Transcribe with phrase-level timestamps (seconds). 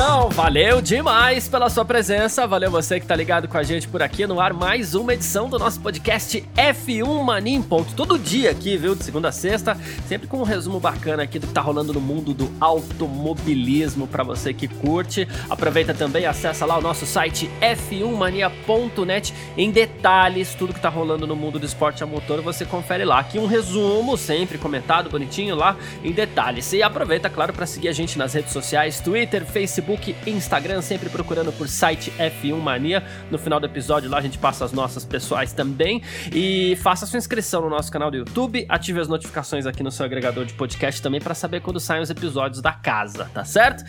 [0.00, 4.00] Então, valeu demais pela sua presença, valeu você que tá ligado com a gente por
[4.00, 8.76] aqui no ar, mais uma edição do nosso podcast F1 Mania ponto, todo dia aqui,
[8.76, 11.92] viu, de segunda a sexta, sempre com um resumo bacana aqui do que tá rolando
[11.92, 15.26] no mundo do automobilismo para você que curte.
[15.50, 21.34] Aproveita também, acessa lá o nosso site f1mania.net em detalhes, tudo que tá rolando no
[21.34, 23.18] mundo do esporte a motor, você confere lá.
[23.18, 26.72] Aqui um resumo, sempre comentado bonitinho lá em detalhes.
[26.72, 29.87] E aproveita, claro, para seguir a gente nas redes sociais, Twitter, Facebook,
[30.26, 33.02] Instagram, sempre procurando por site F1 Mania.
[33.30, 36.02] No final do episódio lá a gente passa as nossas pessoais também.
[36.32, 40.04] E faça sua inscrição no nosso canal do YouTube, ative as notificações aqui no seu
[40.04, 43.84] agregador de podcast também para saber quando saem os episódios da casa, tá certo?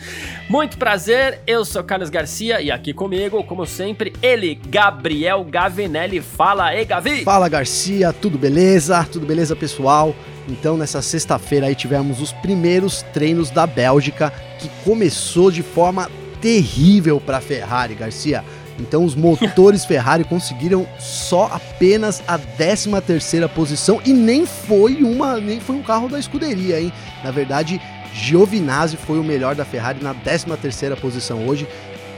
[0.48, 6.20] Muito prazer, eu sou Carlos Garcia e aqui comigo, como sempre, ele, Gabriel Gavinelli.
[6.20, 7.24] Fala aí, Gavi!
[7.24, 9.04] Fala Garcia, tudo beleza?
[9.04, 10.14] Tudo beleza, pessoal?
[10.50, 17.20] Então, nessa sexta-feira aí tivemos os primeiros treinos da Bélgica, que começou de forma terrível
[17.20, 18.44] para a Ferrari, Garcia.
[18.78, 25.38] Então, os motores Ferrari conseguiram só apenas a 13 terceira posição e nem foi uma,
[25.38, 26.92] nem foi um carro da escuderia, hein?
[27.22, 27.80] Na verdade,
[28.12, 31.68] Giovinazzi foi o melhor da Ferrari na 13 terceira posição hoje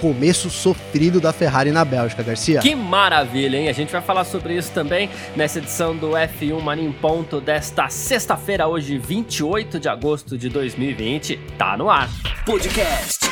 [0.03, 2.58] começo sofrido da Ferrari na Bélgica, Garcia.
[2.58, 3.69] Que maravilha, hein?
[3.69, 7.89] A gente vai falar sobre isso também nessa edição do F1 Mania em Ponto desta
[7.89, 11.39] sexta-feira, hoje, 28 de agosto de 2020.
[11.56, 12.11] Tá no ar.
[12.44, 13.31] Podcast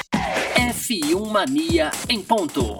[0.54, 2.78] F1 Mania em ponto.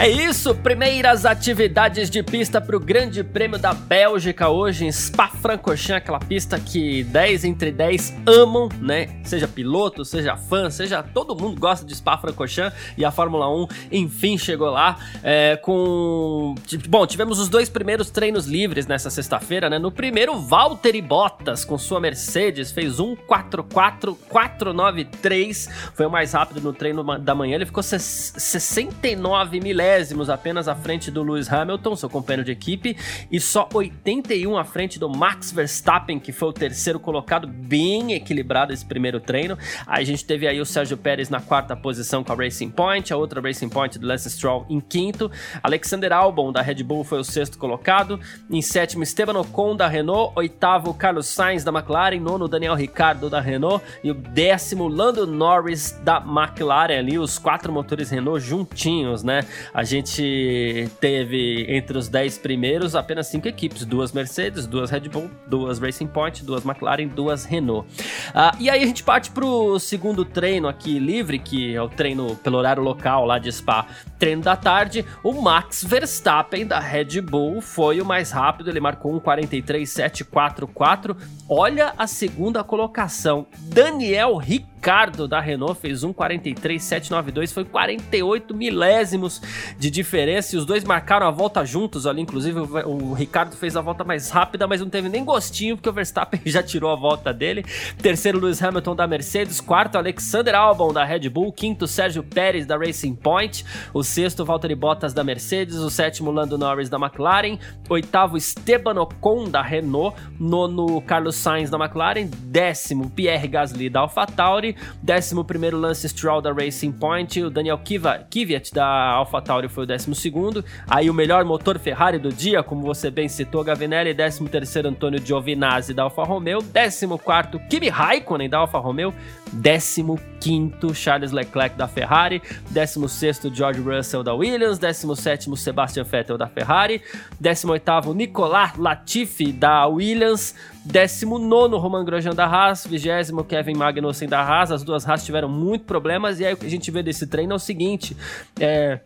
[0.00, 5.90] É isso, primeiras atividades de pista para o Grande Prêmio da Bélgica hoje em Spa-Francorchamps,
[5.90, 9.20] aquela pista que 10 entre 10 amam, né?
[9.24, 14.38] Seja piloto, seja fã, seja todo mundo gosta de Spa-Francorchamps e a Fórmula 1 enfim
[14.38, 16.54] chegou lá é, com...
[16.88, 19.80] Bom, tivemos os dois primeiros treinos livres nessa sexta-feira, né?
[19.80, 27.02] No primeiro, Valtteri Bottas com sua Mercedes fez 1.44.493, foi o mais rápido no treino
[27.18, 32.44] da manhã, ele ficou 69 milésimos milésimos apenas à frente do Lewis Hamilton, seu companheiro
[32.44, 32.94] de equipe,
[33.32, 38.72] e só 81 à frente do Max Verstappen, que foi o terceiro colocado, bem equilibrado
[38.72, 39.56] esse primeiro treino.
[39.86, 43.12] Aí a gente teve aí o Sérgio Pérez na quarta posição com a Racing Point,
[43.12, 45.30] a outra Racing Point do Lance Stroll em quinto.
[45.62, 48.20] Alexander Albon da Red Bull foi o sexto colocado.
[48.50, 50.32] Em sétimo, Esteban Ocon da Renault.
[50.36, 52.20] Oitavo, Carlos Sainz da McLaren.
[52.20, 53.82] Nono, Daniel Ricciardo da Renault.
[54.04, 59.44] E o décimo, Lando Norris da McLaren ali, os quatro motores Renault juntinhos, né?
[59.78, 65.30] A gente teve entre os 10 primeiros apenas cinco equipes: duas Mercedes, duas Red Bull,
[65.46, 67.88] duas Racing Point, duas McLaren, duas Renault.
[68.30, 71.88] Uh, e aí a gente parte para o segundo treino aqui livre, que é o
[71.88, 73.86] treino pelo horário local lá de Spa,
[74.18, 75.04] treino da tarde.
[75.22, 81.16] O Max Verstappen da Red Bull foi o mais rápido, ele marcou um 43.744.
[81.48, 89.40] Olha a segunda colocação: Daniel Ricciardo da Renault fez 1,43,792, foi 48 milésimos
[89.78, 93.80] de diferença e os dois marcaram a volta juntos ali, inclusive o, Ricardo fez a
[93.80, 97.32] volta mais rápida, mas não teve nem gostinho porque o Verstappen já tirou a volta
[97.32, 97.64] dele.
[98.00, 102.76] Terceiro, Lewis Hamilton da Mercedes, quarto, Alexander Albon da Red Bull, quinto, Sérgio Pérez da
[102.76, 107.58] Racing Point, o sexto, Valtteri Bottas da Mercedes, o sétimo, Lando Norris da McLaren,
[107.88, 114.76] oitavo, Esteban Ocon da Renault, nono, Carlos Sainz da McLaren, décimo, Pierre Gasly da AlphaTauri,
[115.02, 117.42] Décimo primeiro Lance Stroll da Racing Point.
[117.42, 120.62] O Daniel Kiva, Kvyat da AlphaTauri foi o décimo segundo.
[120.86, 124.12] Aí o melhor motor Ferrari do dia, como você bem citou, Gavinelli.
[124.12, 126.60] Décimo terceiro Antônio Giovinazzi da Alfa Romeo.
[126.60, 129.14] Décimo quarto Kimi Raikkonen da Alfa Romeo.
[129.50, 132.42] Décimo quinto Charles Leclerc da Ferrari.
[132.70, 134.78] Décimo sexto George Russell da Williams.
[134.78, 137.02] Décimo sétimo Sebastian Vettel da Ferrari.
[137.40, 140.54] Décimo oitavo Nicolas Latifi da Williams.
[140.84, 144.72] 19 Roman Grosjean da Haas, 20 Kevin Magnussen da Haas.
[144.72, 147.52] As duas Haas tiveram muito problemas e aí o que a gente vê desse treino
[147.52, 148.16] é o seguinte:
[148.58, 149.00] é,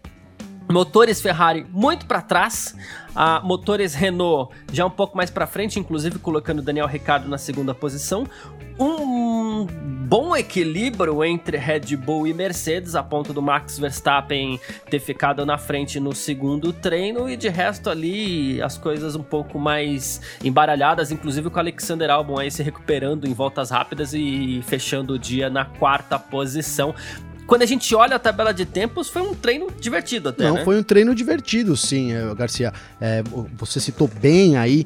[0.72, 2.74] Motores Ferrari muito para trás,
[3.14, 7.74] a motores Renault já um pouco mais para frente, inclusive colocando Daniel Ricciardo na segunda
[7.74, 8.26] posição.
[8.80, 14.58] Um bom equilíbrio entre Red Bull e Mercedes, a ponto do Max Verstappen
[14.88, 17.28] ter ficado na frente no segundo treino.
[17.28, 22.38] E de resto ali as coisas um pouco mais embaralhadas, inclusive com o Alexander Albon
[22.38, 26.94] aí se recuperando em voltas rápidas e fechando o dia na quarta posição
[27.46, 30.44] quando a gente olha a tabela de tempos, foi um treino divertido até.
[30.44, 30.64] Não, né?
[30.64, 32.72] foi um treino divertido, sim, eh, Garcia.
[33.00, 33.22] É,
[33.56, 34.84] você citou bem aí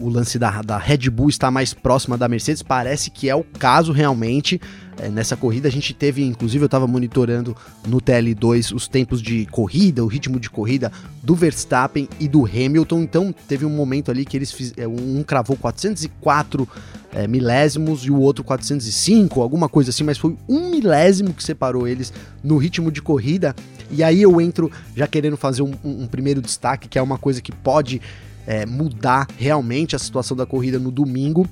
[0.00, 3.44] o lance da, da Red Bull estar mais próxima da Mercedes, parece que é o
[3.44, 4.60] caso realmente.
[5.02, 7.56] É, nessa corrida a gente teve, inclusive eu estava monitorando
[7.88, 10.92] no TL2 os tempos de corrida, o ritmo de corrida
[11.22, 15.56] do Verstappen e do Hamilton, então teve um momento ali que eles fizeram, um cravou
[15.56, 16.68] 404
[17.14, 21.88] é, milésimos e o outro 405, alguma coisa assim, mas foi um milésimo que separou
[21.88, 22.12] eles
[22.44, 23.56] no ritmo de corrida.
[23.90, 27.40] E aí eu entro já querendo fazer um, um primeiro destaque, que é uma coisa
[27.40, 28.02] que pode
[28.46, 31.48] é, mudar realmente a situação da corrida no domingo,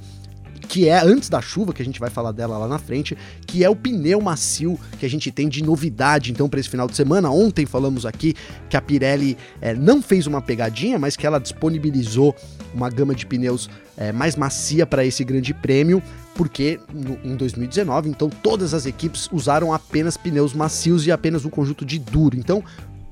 [0.68, 3.16] que é antes da chuva, que a gente vai falar dela lá na frente,
[3.46, 6.86] que é o pneu macio que a gente tem de novidade então para esse final
[6.86, 7.30] de semana.
[7.30, 8.34] Ontem falamos aqui
[8.68, 12.36] que a Pirelli é, não fez uma pegadinha, mas que ela disponibilizou
[12.74, 16.02] uma gama de pneus é, mais macia para esse grande prêmio,
[16.34, 21.50] porque no, em 2019, então todas as equipes usaram apenas pneus macios e apenas um
[21.50, 22.36] conjunto de duro.
[22.36, 22.62] Então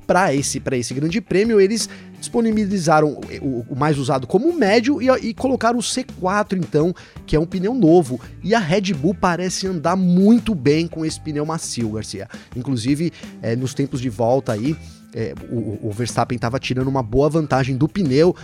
[0.06, 1.88] para esse, esse grande prêmio, eles
[2.18, 6.94] disponibilizaram o, o mais usado como médio e, e, colocaram o C4, então,
[7.26, 8.20] que é um pneu novo.
[8.42, 12.28] E a Red Bull parece andar muito bem com esse pneu macio, Garcia.
[12.54, 13.12] Inclusive,
[13.42, 14.76] é, nos tempos de volta aí,
[15.14, 18.34] é, o, o Verstappen estava tirando uma boa vantagem do pneu.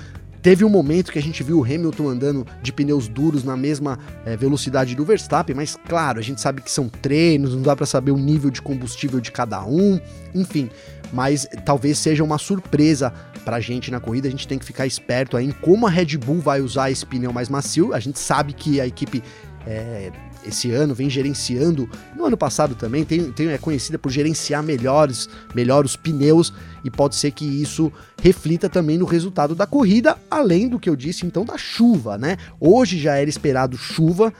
[0.43, 3.97] Teve um momento que a gente viu o Hamilton andando de pneus duros na mesma
[4.27, 7.87] é, velocidade do Verstappen, mas claro, a gente sabe que são treinos, não dá para
[7.87, 10.01] saber o nível de combustível de cada um,
[10.35, 10.69] enfim
[11.13, 13.13] mas talvez seja uma surpresa
[13.45, 14.29] pra gente na corrida.
[14.29, 17.05] A gente tem que ficar esperto aí em como a Red Bull vai usar esse
[17.05, 17.93] pneu mais macio.
[17.93, 19.23] A gente sabe que a equipe
[19.67, 20.11] é,
[20.45, 25.29] esse ano vem gerenciando, no ano passado também, tem, tem, é conhecida por gerenciar melhores,
[25.55, 26.53] melhor os pneus
[26.85, 30.97] e pode ser que isso reflita também no resultado da corrida, além do que eu
[30.97, 32.37] disse então da chuva, né?
[32.59, 34.33] Hoje já era esperado chuva,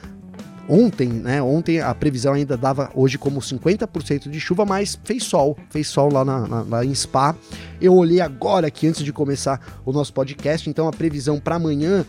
[0.69, 1.43] Ontem, né?
[1.43, 6.13] Ontem a previsão ainda dava hoje como 50% de chuva, mas fez sol, fez sol
[6.13, 7.35] lá, na, na, lá em Spa.
[7.81, 12.07] Eu olhei agora aqui antes de começar o nosso podcast, então a previsão para amanhã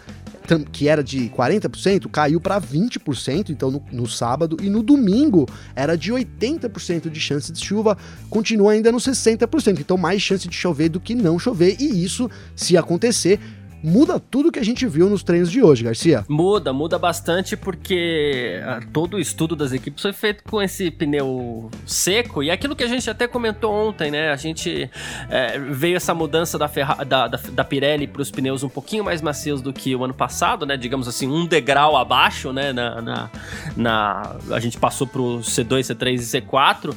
[0.71, 5.97] que era de 40%, caiu para 20%, então no, no, sábado, e no domingo era
[5.97, 7.97] de 80% de chance de chuva,
[8.29, 12.29] continua ainda no 60%, então mais chance de chover do que não chover, e isso,
[12.55, 13.39] se acontecer,
[13.83, 16.25] muda tudo que a gente viu nos treinos de hoje, Garcia.
[16.29, 21.69] Muda, muda bastante porque ah, todo o estudo das equipes foi feito com esse pneu
[21.85, 24.31] seco e aquilo que a gente até comentou ontem, né?
[24.31, 24.89] A gente
[25.29, 29.03] é, veio essa mudança da, Ferra da, da, da Pirelli para os pneus um pouquinho
[29.03, 30.77] mais macios do que o ano passado, né?
[30.77, 32.71] Digamos assim, um degrau abaixo, né?
[32.71, 33.29] Na, na,
[33.75, 36.95] na a gente passou para o C2, C3 e C4.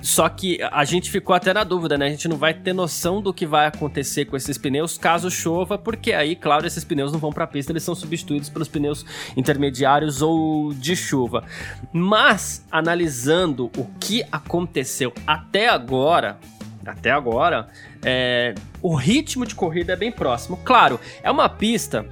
[0.00, 2.06] Só que a gente ficou até na dúvida, né?
[2.06, 5.76] A gente não vai ter noção do que vai acontecer com esses pneus caso chova,
[5.76, 9.04] porque aí, claro, esses pneus não vão para a pista, eles são substituídos pelos pneus
[9.36, 11.44] intermediários ou de chuva.
[11.92, 16.38] Mas, analisando o que aconteceu até agora,
[16.86, 17.68] até agora,
[18.04, 20.56] é, o ritmo de corrida é bem próximo.
[20.64, 22.06] Claro, é uma pista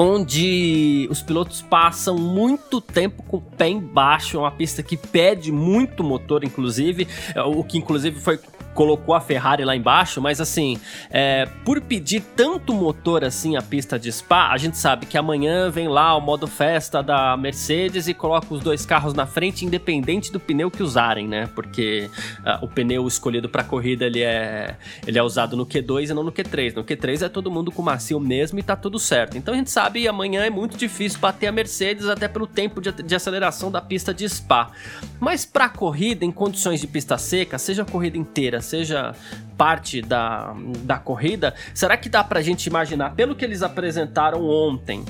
[0.00, 5.50] onde os pilotos passam muito tempo com o pé embaixo, é uma pista que pede
[5.50, 7.08] muito motor, inclusive,
[7.46, 8.38] o que inclusive foi
[8.78, 10.78] colocou a Ferrari lá embaixo, mas assim,
[11.10, 15.68] é, por pedir tanto motor assim a pista de Spa, a gente sabe que amanhã
[15.68, 20.30] vem lá o modo festa da Mercedes e coloca os dois carros na frente, independente
[20.30, 21.48] do pneu que usarem, né?
[21.56, 22.08] Porque
[22.38, 26.22] uh, o pneu escolhido para corrida ele é, ele é usado no Q2 e não
[26.22, 26.76] no Q3.
[26.76, 29.36] No Q3 é todo mundo com macio mesmo e tá tudo certo.
[29.36, 32.92] Então a gente sabe amanhã é muito difícil bater a Mercedes até pelo tempo de,
[32.92, 34.70] de aceleração da pista de Spa.
[35.18, 39.14] Mas para corrida em condições de pista seca, seja corrida inteira, seja
[39.56, 45.04] parte da, da corrida, será que dá pra gente imaginar, pelo que eles apresentaram ontem,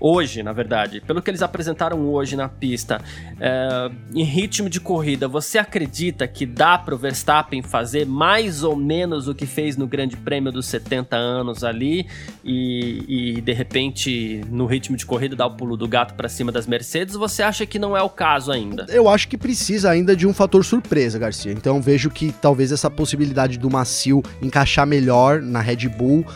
[0.00, 3.00] hoje, na verdade, pelo que eles apresentaram hoje na pista,
[3.40, 8.76] é, em ritmo de corrida, você acredita que dá para o Verstappen fazer mais ou
[8.76, 12.06] menos o que fez no Grande Prêmio dos 70 anos ali
[12.44, 16.50] e, e de repente no ritmo de corrida dar o pulo do gato para cima
[16.50, 17.14] das Mercedes?
[17.14, 18.86] Você acha que não é o caso ainda?
[18.88, 21.52] Eu acho que precisa ainda de um fator surpresa, Garcia.
[21.52, 26.26] Então vejo que talvez essa possibilidade do macio encaixar melhor na Red Bull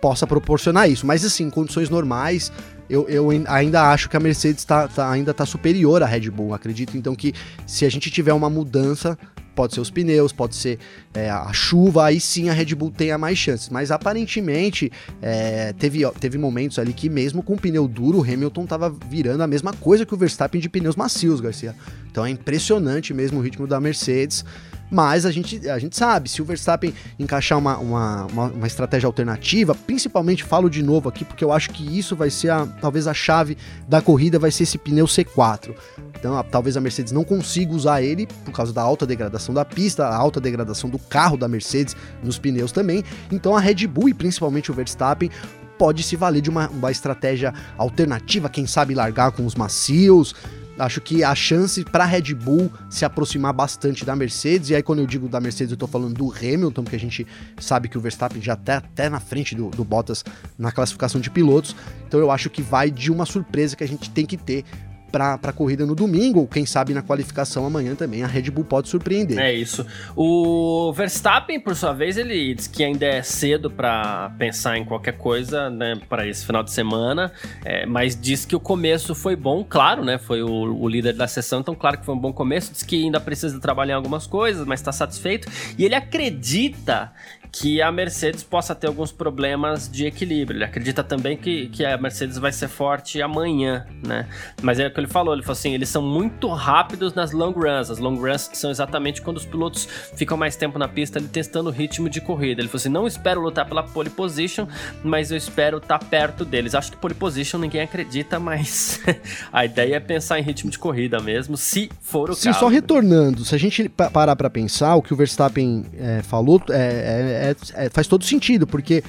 [0.00, 1.06] possa proporcionar isso.
[1.06, 2.50] Mas assim, em condições normais,
[2.90, 6.52] eu, eu ainda acho que a Mercedes tá, tá, ainda está superior à Red Bull.
[6.52, 7.32] Acredito então que
[7.64, 9.16] se a gente tiver uma mudança,
[9.54, 10.78] pode ser os pneus, pode ser
[11.14, 13.68] é, a chuva, aí sim a Red Bull tenha mais chances.
[13.68, 14.90] Mas aparentemente
[15.22, 19.46] é, teve, teve momentos ali que, mesmo com pneu duro, o Hamilton estava virando a
[19.46, 21.76] mesma coisa que o Verstappen de pneus macios, Garcia.
[22.10, 24.44] Então é impressionante mesmo o ritmo da Mercedes.
[24.90, 29.06] Mas a gente, a gente sabe, se o Verstappen encaixar uma, uma, uma, uma estratégia
[29.06, 33.06] alternativa, principalmente falo de novo aqui, porque eu acho que isso vai ser a, talvez
[33.06, 33.56] a chave
[33.88, 35.74] da corrida, vai ser esse pneu C4.
[36.18, 39.64] Então, a, talvez a Mercedes não consiga usar ele por causa da alta degradação da
[39.64, 43.04] pista, a alta degradação do carro da Mercedes nos pneus também.
[43.30, 45.30] Então, a Red Bull e principalmente o Verstappen
[45.78, 50.34] pode se valer de uma, uma estratégia alternativa, quem sabe largar com os macios,
[50.80, 55.00] Acho que a chance para Red Bull se aproximar bastante da Mercedes, e aí quando
[55.00, 57.26] eu digo da Mercedes eu tô falando do Hamilton, porque a gente
[57.58, 60.24] sabe que o Verstappen já tá até na frente do, do Bottas
[60.58, 61.76] na classificação de pilotos,
[62.08, 64.64] então eu acho que vai de uma surpresa que a gente tem que ter
[65.10, 68.64] para a corrida no domingo, ou quem sabe na qualificação amanhã também, a Red Bull
[68.64, 69.38] pode surpreender.
[69.38, 69.86] É isso.
[70.16, 75.16] O Verstappen, por sua vez, ele diz que ainda é cedo para pensar em qualquer
[75.16, 77.32] coisa, né, para esse final de semana,
[77.64, 81.26] é, mas diz que o começo foi bom, claro, né, foi o, o, líder da
[81.26, 84.26] sessão, então claro que foi um bom começo, diz que ainda precisa trabalhar em algumas
[84.26, 87.12] coisas, mas está satisfeito, e ele acredita
[87.52, 90.58] que a Mercedes possa ter alguns problemas de equilíbrio.
[90.58, 94.26] Ele acredita também que, que a Mercedes vai ser forte amanhã, né?
[94.62, 97.52] Mas é o que ele falou, ele falou assim, eles são muito rápidos nas long
[97.52, 97.90] runs.
[97.90, 101.70] As long runs são exatamente quando os pilotos ficam mais tempo na pista ali testando
[101.70, 102.60] o ritmo de corrida.
[102.60, 104.66] Ele falou assim, não espero lutar pela pole position,
[105.02, 106.74] mas eu espero estar tá perto deles.
[106.74, 109.00] Acho que pole position ninguém acredita, mas
[109.52, 112.60] a ideia é pensar em ritmo de corrida mesmo, se for o Sim, caso.
[112.60, 116.74] só retornando, se a gente parar para pensar, o que o Verstappen é, falou é,
[116.74, 119.02] é é, é, faz todo sentido, porque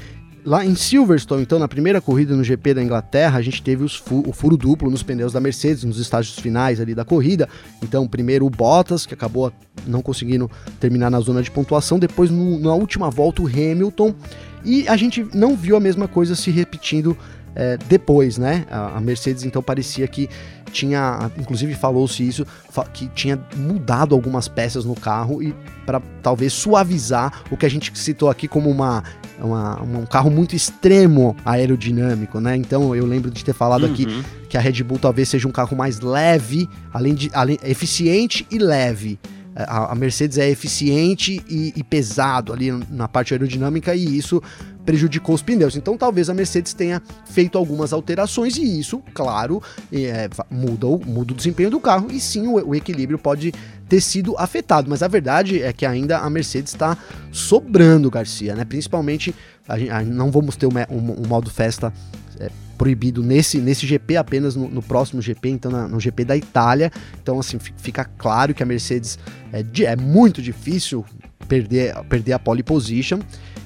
[0.46, 4.24] lá em Silverstone, então, na primeira corrida no GP da Inglaterra, a gente teve fu
[4.28, 7.48] o furo duplo nos pneus da Mercedes, nos estágios finais ali da corrida.
[7.82, 9.52] Então, primeiro o Bottas, que acabou
[9.86, 14.16] não conseguindo terminar na zona de pontuação, depois no, na última volta o Hamilton,
[14.64, 17.18] e a gente não viu a mesma coisa se repetindo
[17.56, 18.66] é, depois, né?
[18.70, 20.30] A, a Mercedes então parecia que
[20.72, 22.48] tinha, inclusive falou-se isso,
[22.94, 25.54] que tinha mudado algumas peças no carro e
[25.86, 29.04] para talvez suavizar o que a gente citou aqui como uma,
[29.40, 32.56] uma, um carro muito extremo aerodinâmico, né?
[32.56, 33.92] Então eu lembro de ter falado uhum.
[33.92, 34.08] aqui
[34.48, 38.58] que a Red Bull talvez seja um carro mais leve, além de além, eficiente e
[38.58, 39.20] leve.
[39.56, 44.42] A, a Mercedes é eficiente e, e pesado ali na parte aerodinâmica e isso
[44.86, 45.76] prejudicou os pneus.
[45.76, 51.34] Então talvez a Mercedes tenha feito algumas alterações e isso, claro, é, muda, o, muda
[51.34, 53.54] o desempenho do carro e sim o, o equilíbrio pode
[53.88, 54.90] ter sido afetado.
[54.90, 56.98] Mas a verdade é que ainda a Mercedes está
[57.32, 58.64] sobrando, Garcia, né?
[58.64, 59.36] Principalmente,
[59.68, 61.94] a a, não vamos ter um, um, um modo festa
[62.40, 62.50] é,
[62.82, 66.92] proibido nesse, nesse GP, apenas no, no próximo GP, então na, no GP da Itália.
[67.22, 69.20] Então, assim, fica claro que a Mercedes
[69.54, 71.06] é, é muito difícil
[71.48, 73.20] perder, perder a pole position.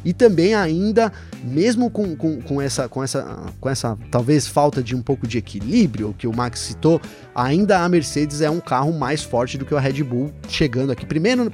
[0.05, 1.11] E também ainda,
[1.43, 5.39] mesmo com, com, com, essa, com, essa, com essa talvez falta de um pouco de
[5.39, 7.01] equilíbrio que o Max citou,
[7.33, 11.05] ainda a Mercedes é um carro mais forte do que o Red Bull, chegando aqui
[11.05, 11.51] primeiro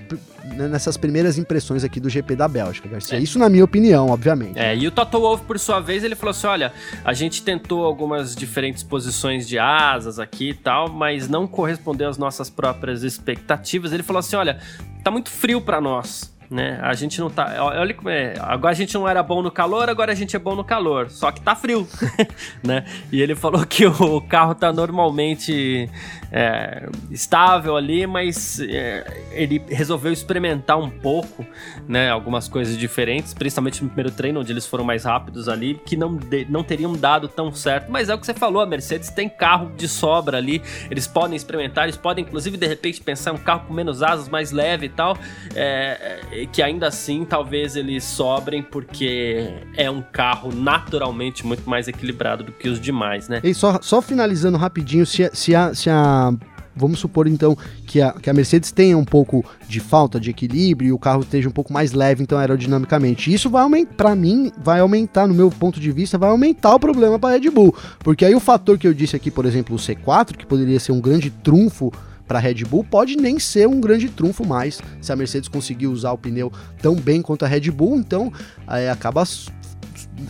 [0.56, 3.18] né, nessas primeiras impressões aqui do GP da Bélgica, Garcia.
[3.18, 3.22] É.
[3.22, 4.58] Isso na minha opinião, obviamente.
[4.60, 6.74] É, e o Toto Wolff, por sua vez, ele falou assim: olha,
[7.06, 12.18] a gente tentou algumas diferentes posições de asas aqui e tal, mas não correspondeu às
[12.18, 13.94] nossas próprias expectativas.
[13.94, 14.60] Ele falou assim: olha,
[15.04, 16.78] tá muito frio para nós né?
[16.82, 17.56] A gente não tá.
[17.64, 18.34] Olha como é.
[18.40, 21.10] Agora a gente não era bom no calor, agora a gente é bom no calor.
[21.10, 21.88] Só que tá frio,
[22.62, 22.84] né?
[23.10, 25.90] E ele falou que o carro tá normalmente
[26.30, 31.46] é, estável ali, mas é, ele resolveu experimentar um pouco,
[31.88, 32.12] né?
[32.12, 36.18] Algumas coisas diferentes, principalmente no primeiro treino, onde eles foram mais rápidos ali, que não,
[36.18, 37.90] de, não teriam dado tão certo.
[37.90, 41.38] Mas é o que você falou, a Mercedes tem carro de sobra ali, eles podem
[41.38, 44.90] experimentar, eles podem, inclusive, de repente, pensar um carro com menos asas, mais leve e
[44.90, 45.18] tal.
[45.56, 52.44] É que ainda assim talvez eles sobrem porque é um carro naturalmente muito mais equilibrado
[52.44, 53.42] do que os demais, né?
[53.44, 56.34] E só, só finalizando rapidinho, se, se, a, se a
[56.76, 60.90] vamos supor então que a, que a Mercedes tenha um pouco de falta de equilíbrio
[60.90, 63.34] e o carro esteja um pouco mais leve então aerodinamicamente.
[63.34, 66.80] Isso vai aumentar, para mim, vai aumentar no meu ponto de vista, vai aumentar o
[66.80, 69.80] problema para Red Bull, porque aí o fator que eu disse aqui, por exemplo, o
[69.80, 71.92] C4, que poderia ser um grande trunfo
[72.32, 75.88] para a Red Bull pode nem ser um grande trunfo mais se a Mercedes conseguir
[75.88, 76.50] usar o pneu
[76.82, 78.32] tão bem quanto a Red Bull, então
[78.70, 79.26] é, acaba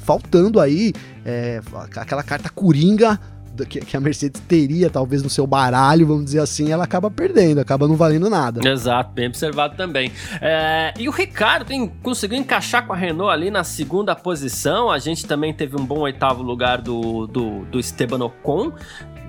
[0.02, 0.94] faltando aí
[1.24, 1.62] é,
[1.96, 3.20] aquela carta coringa
[3.68, 7.88] que, a Mercedes teria, talvez, no seu baralho, vamos dizer assim, ela acaba perdendo, acaba
[7.88, 8.68] não valendo nada.
[8.68, 10.12] Exato, bem observado também.
[10.42, 14.90] É, e o Ricardo tem, conseguiu encaixar com a Renault ali na segunda posição.
[14.90, 18.72] A gente também teve um bom oitavo lugar do, do, do Esteban Ocon.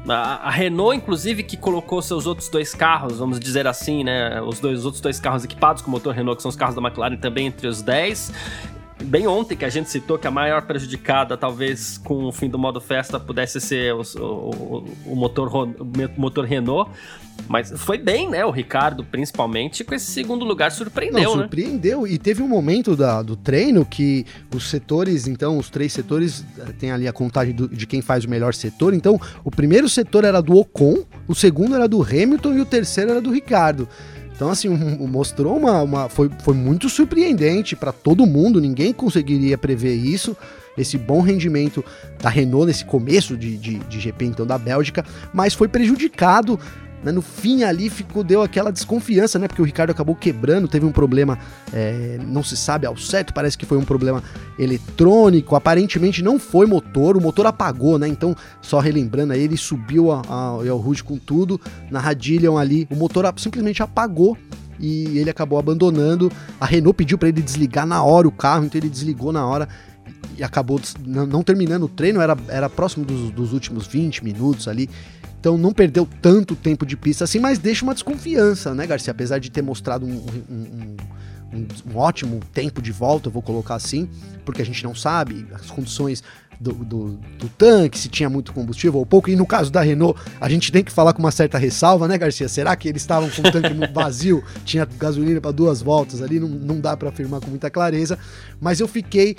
[0.09, 4.41] A, a, Renault, inclusive, que colocou seus outros dois carros, vamos dizer assim, né?
[4.43, 6.83] Os dois os outros dois carros equipados com motor Renault, que são os carros da
[6.83, 8.33] McLaren, também entre os 10
[9.03, 12.59] bem ontem que a gente citou que a maior prejudicada, talvez com o fim do
[12.59, 16.91] modo festa, pudesse ser o, o, o motor, o motor Renault.
[17.53, 18.43] Mas foi bem, né?
[18.47, 21.43] O Ricardo, principalmente, com esse segundo lugar, surpreendeu, Não, né?
[21.43, 22.07] Surpreendeu.
[22.07, 26.73] E teve um momento da, do treino que os setores, então, os três setores, eh,
[26.79, 28.95] tem ali a contagem do, de quem faz o melhor setor.
[28.95, 33.11] Então, o primeiro setor era do Ocon, o segundo era do Hamilton e o terceiro
[33.11, 33.87] era do Ricardo.
[34.35, 36.09] Então, assim, mostrou uma, uma.
[36.09, 40.35] foi, foi muito surpreendente para todo mundo, ninguém conseguiria prever isso.
[40.75, 41.85] Esse bom rendimento
[42.19, 45.05] da Renault nesse começo de, de, de GP, então, da Bélgica,
[45.35, 49.49] mas foi prejudicado né, no fim ali ficou, deu aquela desconfiança, né?
[49.49, 51.39] Porque o Ricardo acabou quebrando, teve um problema,
[51.73, 54.23] é, não se sabe ao certo, parece que foi um problema
[54.59, 58.07] eletrônico, aparentemente não foi motor, o motor apagou, né?
[58.07, 63.33] Então, só relembrando aí, ele subiu ao Rouge com tudo, na Radillion ali, o motor
[63.37, 64.37] simplesmente apagou
[64.79, 66.31] e ele acabou abandonando.
[66.61, 69.69] A Renault pediu para ele desligar na hora o carro, então ele desligou na hora
[70.37, 74.89] e acabou não terminando o treino, era, era próximo dos, dos últimos 20 minutos ali.
[75.43, 79.11] Então não perdeu tanto tempo de pista assim, mas deixa uma desconfiança, né, Garcia?
[79.11, 80.97] Apesar de ter mostrado um, um,
[81.53, 84.09] um, um ótimo tempo de volta, vou colocar assim,
[84.45, 86.23] porque a gente não sabe as condições
[86.63, 89.29] do, do, do, tanque, se tinha muito combustível ou pouco.
[89.29, 92.17] E no caso da Renault, a gente tem que falar com uma certa ressalva, né,
[92.17, 92.49] Garcia?
[92.49, 96.39] Será que eles estavam com o tanque vazio, tinha gasolina para duas voltas ali?
[96.39, 98.17] Não, não dá para afirmar com muita clareza.
[98.61, 99.35] Mas eu fiquei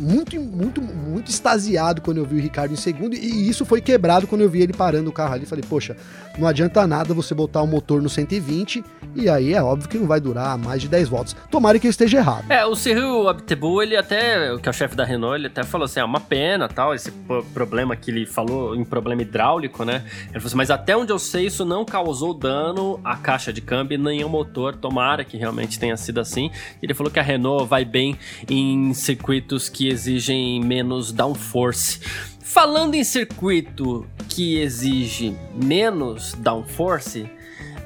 [0.00, 4.26] muito, muito, muito extasiado quando eu vi o Ricardo em segundo, e isso foi quebrado
[4.26, 5.46] quando eu vi ele parando o carro ali.
[5.46, 5.96] Falei, poxa,
[6.38, 8.82] não adianta nada você botar o motor no 120,
[9.14, 11.36] e aí é óbvio que não vai durar mais de 10 voltas.
[11.50, 12.50] Tomara que eu esteja errado.
[12.50, 15.84] É, o Cyril Abtebu, ele até, que é o chefe da Renault, ele até falou
[15.84, 17.12] assim: é uma pena tal, esse
[17.52, 20.04] problema que ele falou em problema hidráulico, né?
[20.24, 23.60] Ele falou assim, mas até onde eu sei, isso não causou dano à caixa de
[23.60, 24.74] câmbio nem ao motor.
[24.76, 26.50] Tomara que realmente tenha sido assim.
[26.82, 28.18] Ele falou que a Renault vai bem
[28.48, 32.00] em circuitos que exigem menos downforce.
[32.40, 37.28] Falando em circuito que exige menos downforce,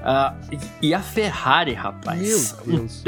[0.01, 2.57] Uh, e a Ferrari, rapaz.
[2.65, 3.03] Meu Deus.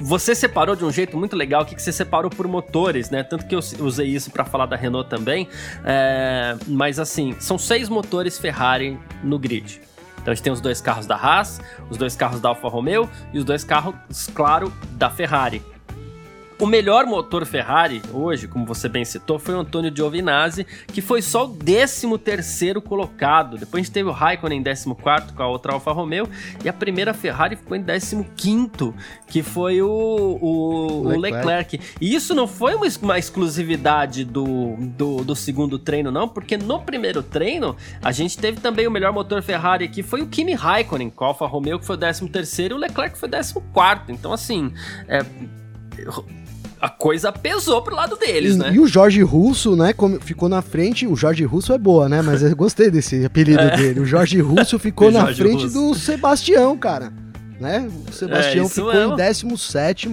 [0.00, 3.22] Você separou de um jeito muito legal que você separou por motores, né?
[3.22, 5.48] Tanto que eu usei isso para falar da Renault também.
[5.84, 9.80] É, mas assim, são seis motores Ferrari no grid.
[10.20, 13.08] Então a gente tem os dois carros da Haas, os dois carros da Alfa Romeo
[13.32, 13.94] e os dois carros,
[14.34, 15.62] claro, da Ferrari.
[16.60, 21.22] O melhor motor Ferrari hoje, como você bem citou, foi o Antônio Giovinazzi, que foi
[21.22, 23.56] só o 13 terceiro colocado.
[23.56, 26.28] Depois a gente teve o Raikkonen em 14 com a outra Alfa Romeo
[26.64, 28.26] e a primeira Ferrari ficou em 15
[29.28, 31.46] que foi o, o, o Leclerc.
[31.46, 31.80] Leclerc.
[32.00, 36.80] E isso não foi uma, uma exclusividade do, do, do, segundo treino, não, porque no
[36.80, 41.08] primeiro treino a gente teve também o melhor motor Ferrari aqui, foi o Kimi Raikkonen
[41.08, 43.54] com a Alfa Romeo, que foi o 13 terceiro, e o Leclerc foi o 14
[44.08, 44.72] Então, assim,
[45.06, 45.24] é,
[46.80, 48.72] a coisa pesou pro lado deles, e, né?
[48.72, 51.06] E o Jorge Russo, né, como ficou na frente.
[51.06, 52.22] O Jorge Russo é boa, né?
[52.22, 53.76] Mas eu gostei desse apelido é.
[53.76, 54.00] dele.
[54.00, 55.74] O Jorge Russo ficou na frente Russo.
[55.74, 57.12] do Sebastião, cara.
[57.60, 57.88] Né?
[58.08, 59.12] O Sebastião é, ficou mesmo.
[59.14, 60.08] em 17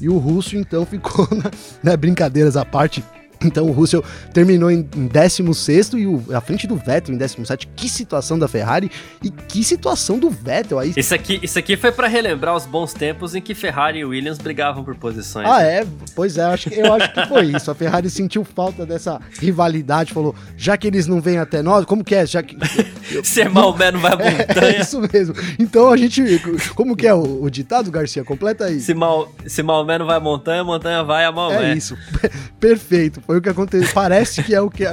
[0.00, 1.50] e o Russo, então, ficou na.
[1.82, 3.02] Né, brincadeiras à parte,
[3.46, 7.68] então o Russell terminou em, 16 e o, à frente do Vettel em 17.
[7.68, 8.90] Que situação da Ferrari
[9.22, 10.92] e que situação do Vettel aí.
[10.96, 14.38] Isso aqui, isso aqui foi para relembrar os bons tempos em que Ferrari e Williams
[14.38, 15.48] brigavam por posições.
[15.48, 15.86] Ah, é?
[16.14, 17.70] Pois é, eu acho, que, eu acho que foi isso.
[17.70, 22.04] A Ferrari sentiu falta dessa rivalidade, falou: já que eles não vêm até nós, como
[22.04, 22.26] que é?
[22.26, 22.56] Já que.
[23.22, 24.72] Se é Maomé não vai à montanha.
[24.72, 25.34] É, é, isso mesmo.
[25.58, 26.40] Então a gente.
[26.74, 28.24] Como que é o, o ditado, Garcia?
[28.24, 28.80] Completa aí.
[28.80, 31.72] Se, Mal, se Maomé não vai à montanha, montanha vai a Maomé.
[31.72, 31.96] É isso.
[32.58, 33.20] Perfeito.
[33.20, 33.88] Foi o que aconteceu.
[33.92, 34.84] Parece que é o que.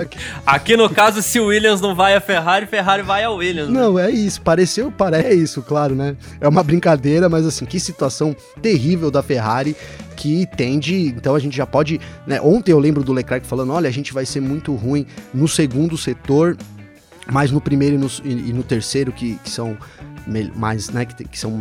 [0.45, 3.69] Aqui no caso, se o Williams não vai a Ferrari, Ferrari vai ao Williams.
[3.69, 3.79] Né?
[3.79, 4.07] Não, né?
[4.07, 4.41] é isso.
[4.41, 6.15] Pareceu, parece é isso, claro, né?
[6.39, 9.75] É uma brincadeira, mas assim, que situação terrível da Ferrari
[10.15, 11.07] que tende.
[11.07, 11.99] Então a gente já pode.
[12.25, 12.39] Né?
[12.41, 15.97] Ontem eu lembro do Leclerc falando: olha, a gente vai ser muito ruim no segundo
[15.97, 16.57] setor,
[17.31, 19.77] mas no primeiro e no, e no terceiro, que, que são
[20.55, 21.59] mais, né, que, que são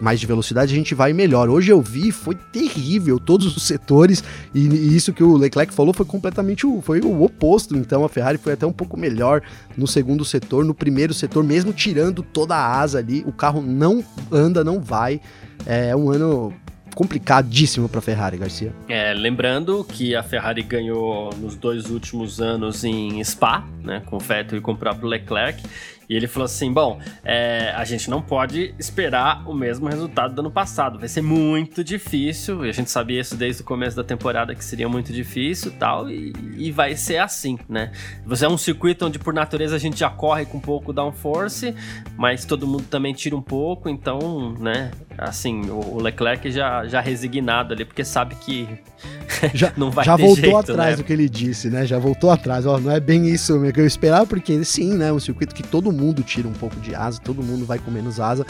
[0.00, 1.48] mais de velocidade, a gente vai melhor.
[1.48, 5.92] Hoje eu vi, foi terrível, todos os setores, e, e isso que o Leclerc falou
[5.92, 7.76] foi completamente o, foi o oposto.
[7.76, 9.42] Então a Ferrari foi até um pouco melhor
[9.76, 14.04] no segundo setor, no primeiro setor, mesmo tirando toda a asa ali, o carro não
[14.30, 15.20] anda, não vai.
[15.66, 16.52] É um ano
[16.94, 18.72] complicadíssimo para a Ferrari, Garcia.
[18.88, 24.18] É, lembrando que a Ferrari ganhou nos dois últimos anos em Spa, né, com o
[24.18, 25.62] Vettel e com o próprio Leclerc,
[26.10, 30.40] E ele falou assim: bom, é, a gente não pode esperar o mesmo resultado do
[30.40, 30.98] ano passado.
[30.98, 32.66] Vai ser muito difícil.
[32.66, 36.10] E a gente sabia isso desde o começo da temporada que seria muito difícil tal,
[36.10, 37.92] e, e vai ser assim, né?
[38.26, 41.76] Você é um circuito onde, por natureza, a gente já corre com um pouco downforce,
[42.16, 44.90] mas todo mundo também tira um pouco, então, né?
[45.16, 48.66] Assim, o Leclerc já, já resignado ali, porque sabe que
[49.54, 50.96] já, não vai já ter voltou jeito, atrás né?
[50.96, 51.86] do que ele disse, né?
[51.86, 52.66] Já voltou atrás.
[52.66, 55.12] Ó, não é bem isso que eu esperava, porque sim, né?
[55.12, 58.18] Um circuito que todo mundo tira um pouco de asa, todo mundo vai com menos
[58.18, 58.46] asa.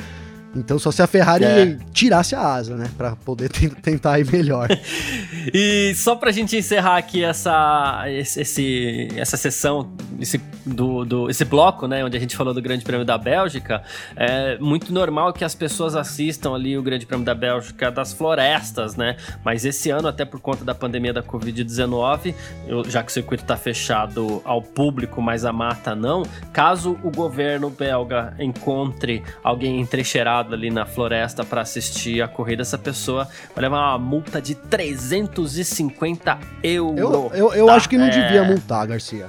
[0.54, 1.78] Então só se a Ferrari é.
[1.92, 2.90] tirasse a asa, né?
[2.96, 3.48] Pra poder
[3.82, 4.68] tentar ir melhor.
[5.54, 11.86] e só pra gente encerrar aqui essa, esse, essa sessão, esse, do, do, esse bloco,
[11.86, 12.04] né?
[12.04, 13.82] Onde a gente falou do Grande Prêmio da Bélgica,
[14.16, 18.96] é muito normal que as pessoas assistam ali o Grande Prêmio da Bélgica das florestas,
[18.96, 19.16] né?
[19.44, 22.34] Mas esse ano, até por conta da pandemia da Covid-19,
[22.88, 27.70] já que o circuito tá fechado ao público, mas a mata não, caso o governo
[27.70, 33.90] belga encontre alguém entrecheirado ali na floresta para assistir a corrida, essa pessoa vai levar
[33.90, 36.98] uma multa de 350 euros.
[36.98, 37.74] Eu, eu, eu tá?
[37.74, 38.10] acho que não é...
[38.10, 39.26] devia multar, Garcia.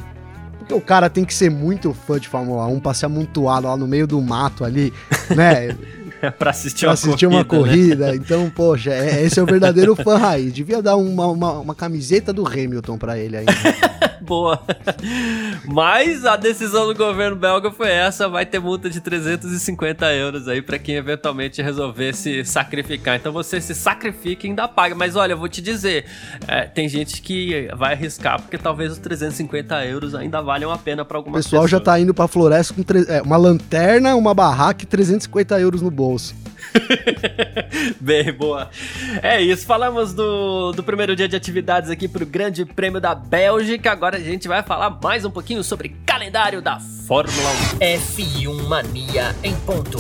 [0.60, 3.76] Porque o cara tem que ser muito fã de Fórmula 1 pra se amontoar lá
[3.76, 4.94] no meio do mato ali,
[5.36, 5.76] né?
[6.38, 8.12] pra assistir, pra uma, assistir corrida, uma corrida.
[8.12, 8.16] Né?
[8.22, 10.54] Então, poxa, é, esse é o verdadeiro fã raiz.
[10.54, 13.46] Devia dar uma, uma, uma camiseta do Hamilton pra ele aí.
[14.22, 14.62] Boa.
[15.66, 20.62] Mas a decisão do governo belga foi essa: vai ter multa de 350 euros aí
[20.62, 23.16] pra quem eventualmente resolver se sacrificar.
[23.16, 24.94] Então você se sacrifica e ainda paga.
[24.94, 26.06] Mas olha, eu vou te dizer:
[26.48, 31.04] é, tem gente que vai arriscar porque talvez os 350 euros ainda valham a pena
[31.04, 31.46] pra algumas pessoas.
[31.46, 31.82] O pessoal pessoas.
[31.82, 35.90] já tá indo pra floresta com é, uma lanterna, uma barraca e 350 euros no
[35.90, 36.36] bolso bolso.
[38.00, 38.70] Bem, boa.
[39.22, 43.92] É isso, falamos do, do primeiro dia de atividades aqui pro Grande Prêmio da Bélgica.
[43.92, 47.80] Agora a gente vai falar mais um pouquinho sobre calendário da Fórmula 1.
[47.80, 49.98] F1 Mania em ponto.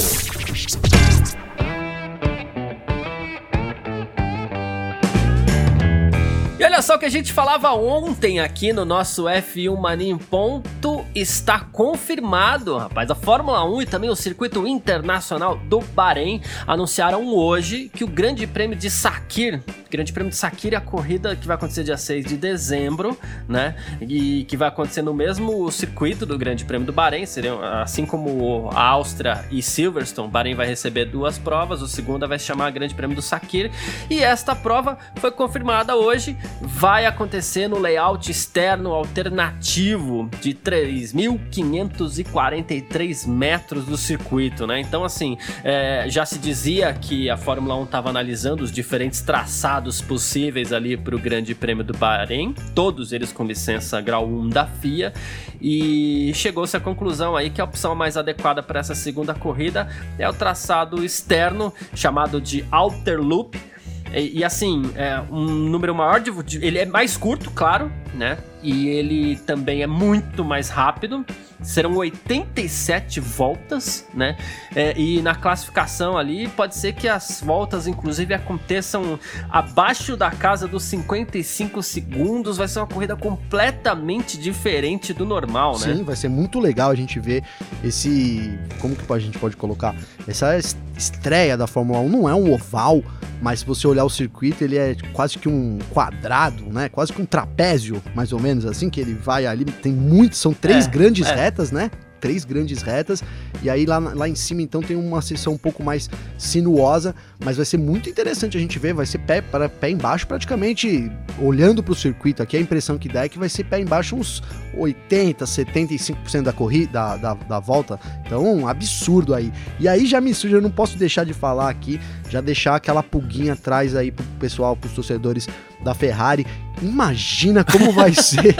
[6.61, 10.17] E olha só o que a gente falava ontem aqui no nosso F1 Mania em
[10.19, 13.09] Ponto está confirmado, rapaz.
[13.09, 18.45] A Fórmula 1 e também o circuito internacional do Bahrein anunciaram hoje que o Grande
[18.45, 22.25] Prêmio de Sakir, Grande Prêmio de Sakir é a corrida que vai acontecer dia 6
[22.25, 23.17] de dezembro,
[23.49, 23.75] né?
[23.99, 28.69] E que vai acontecer no mesmo circuito do Grande Prêmio do Bahrein, seriam assim como
[28.71, 32.93] a Áustria e Silverstone, Bahrein vai receber duas provas, o segunda vai se chamar Grande
[32.93, 33.71] Prêmio do Sakir,
[34.11, 43.85] e esta prova foi confirmada hoje vai acontecer no layout externo alternativo de 3.543 metros
[43.85, 44.79] do circuito, né?
[44.79, 50.01] Então, assim, é, já se dizia que a Fórmula 1 estava analisando os diferentes traçados
[50.01, 54.65] possíveis ali para o Grande Prêmio do Bahrein, todos eles com licença grau 1 da
[54.65, 55.13] FIA,
[55.59, 59.87] e chegou-se à conclusão aí que a opção mais adequada para essa segunda corrida
[60.17, 63.70] é o traçado externo chamado de Outer Loop
[64.13, 66.31] e, e, assim, é um número maior de,
[66.65, 68.37] Ele é mais curto, claro, né?
[68.61, 71.25] E ele também é muito mais rápido.
[71.61, 74.37] Serão 87 voltas, né?
[74.75, 79.19] É, e na classificação ali, pode ser que as voltas, inclusive, aconteçam
[79.49, 82.57] abaixo da casa dos 55 segundos.
[82.57, 85.93] Vai ser uma corrida completamente diferente do normal, né?
[85.93, 87.43] Sim, vai ser muito legal a gente ver
[87.83, 88.59] esse.
[88.79, 89.95] Como que a gente pode colocar?
[90.27, 90.57] Essa
[90.97, 93.03] estreia da Fórmula 1 não é um oval,
[93.41, 96.89] mas se você olhar o circuito, ele é quase que um quadrado, né?
[96.89, 100.53] Quase que um trapézio, mais ou menos assim, que ele vai ali, tem muitos, são
[100.53, 101.35] três é, grandes é.
[101.35, 101.91] retas, né?
[102.21, 103.23] Três grandes retas.
[103.61, 107.57] E aí lá, lá em cima, então, tem uma seção um pouco mais sinuosa, mas
[107.57, 108.93] vai ser muito interessante a gente ver.
[108.93, 112.55] Vai ser pé para pé embaixo, praticamente olhando para o circuito aqui.
[112.55, 114.41] A impressão que dá é que vai ser pé embaixo uns
[114.77, 117.99] 80, 75% da corrida, da, da, da volta.
[118.25, 119.51] Então, um absurdo aí.
[119.79, 123.01] E aí já me surge, eu não posso deixar de falar aqui, já deixar aquela
[123.01, 125.47] pulguinha atrás aí pro pessoal, pros torcedores
[125.83, 126.45] da Ferrari.
[126.81, 128.55] Imagina como vai ser.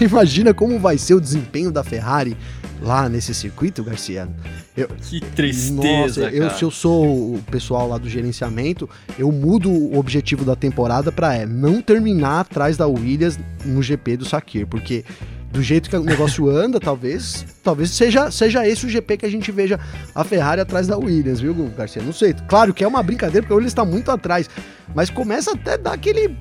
[0.00, 2.36] imagina como vai ser o desempenho da Ferrari
[2.82, 4.28] lá nesse circuito, Garcia.
[4.76, 9.70] Eu, que tristeza, nossa, eu, se eu sou o pessoal lá do gerenciamento, eu mudo
[9.70, 14.66] o objetivo da temporada para é não terminar atrás da Williams no GP do Sakir,
[14.66, 15.04] porque
[15.52, 19.30] do jeito que o negócio anda, talvez, talvez seja, seja esse o GP que a
[19.30, 19.78] gente veja
[20.14, 22.02] a Ferrari atrás da Williams, viu, Garcia?
[22.02, 22.34] Não sei.
[22.48, 24.48] Claro que é uma brincadeira, porque a Williams está muito atrás,
[24.94, 26.36] mas começa até a dar aquele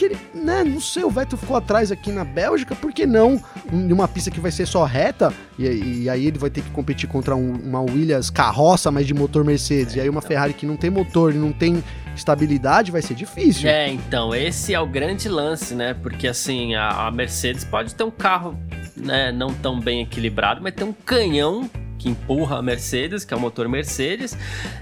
[0.00, 3.38] que ele, né, não sei, o Vettel ficou atrás aqui na Bélgica, por que não
[3.70, 6.70] em uma pista que vai ser só reta, e, e aí ele vai ter que
[6.70, 10.64] competir contra um, uma Williams carroça, mas de motor Mercedes, e aí uma Ferrari que
[10.64, 11.84] não tem motor, não tem
[12.16, 13.68] estabilidade, vai ser difícil.
[13.68, 18.02] É, então, esse é o grande lance, né, porque assim, a, a Mercedes pode ter
[18.02, 18.58] um carro,
[18.96, 21.68] né, não tão bem equilibrado, mas tem um canhão
[22.00, 24.36] que empurra a Mercedes, que é o motor Mercedes,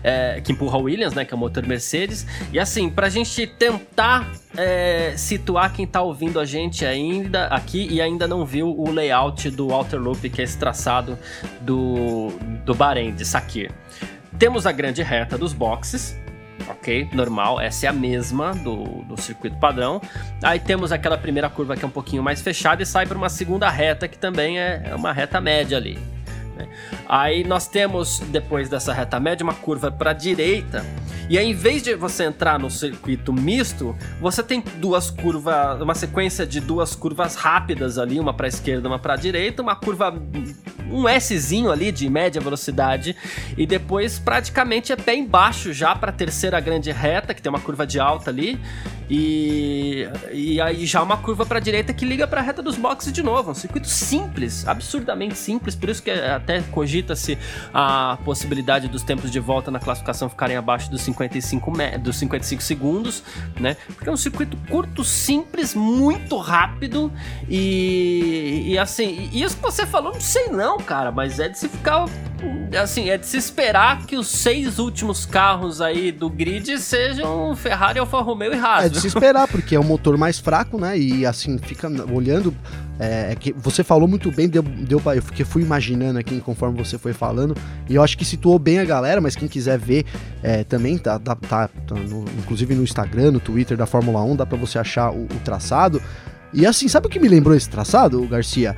[0.05, 2.25] é, que empurra a Williams, né, que é o motor Mercedes.
[2.53, 8.01] E assim, pra gente tentar é, situar quem tá ouvindo a gente ainda aqui e
[8.01, 11.19] ainda não viu o layout do Outer Loop, que é esse traçado
[11.61, 12.29] do,
[12.65, 13.73] do Bahrein, de Sakir.
[14.39, 16.17] Temos a grande reta dos boxes,
[16.69, 17.09] ok?
[17.13, 20.01] Normal, essa é a mesma do, do circuito padrão.
[20.41, 23.29] Aí temos aquela primeira curva que é um pouquinho mais fechada e sai para uma
[23.29, 25.99] segunda reta que também é, é uma reta média ali.
[26.59, 26.69] Né?
[27.09, 30.85] Aí nós temos, depois dessa reta média, uma curva para a direita.
[31.31, 35.95] E aí, em vez de você entrar no circuito misto, você tem duas curvas, uma
[35.95, 39.77] sequência de duas curvas rápidas ali, uma para a esquerda, uma para a direita, uma
[39.77, 40.11] curva
[40.91, 43.17] um Szinho ali de média velocidade
[43.57, 47.61] e depois praticamente é pé embaixo já para a terceira grande reta, que tem uma
[47.61, 48.59] curva de alta ali.
[49.11, 52.77] E, e aí já uma curva para a direita que liga para a reta dos
[52.77, 53.51] boxes de novo.
[53.51, 57.39] Um circuito simples, absurdamente simples, por isso que até cogita-se
[57.73, 63.23] a possibilidade dos tempos de volta na classificação ficarem abaixo dos 55, dos 55 segundos,
[63.59, 63.77] né?
[63.87, 67.11] Porque é um circuito curto, simples, muito rápido
[67.49, 71.59] e, e assim, e isso que você falou, não sei não, cara, mas é de
[71.59, 72.07] se ficar
[72.81, 77.99] assim, é de se esperar que os seis últimos carros aí do grid sejam Ferrari,
[77.99, 78.85] Alfa Romeo e Haas.
[78.85, 80.99] É de se esperar, porque é o motor mais fraco, né?
[80.99, 82.55] E assim, fica olhando.
[83.01, 86.99] É, é que você falou muito bem, deu, deu eu fui imaginando aqui conforme você
[86.99, 87.57] foi falando,
[87.89, 90.05] e eu acho que situou bem a galera, mas quem quiser ver
[90.43, 94.35] é, também, tá, tá, tá, tá no, inclusive no Instagram, no Twitter da Fórmula 1,
[94.35, 96.03] dá para você achar o, o traçado.
[96.53, 98.75] E assim, sabe o que me lembrou esse traçado, Garcia?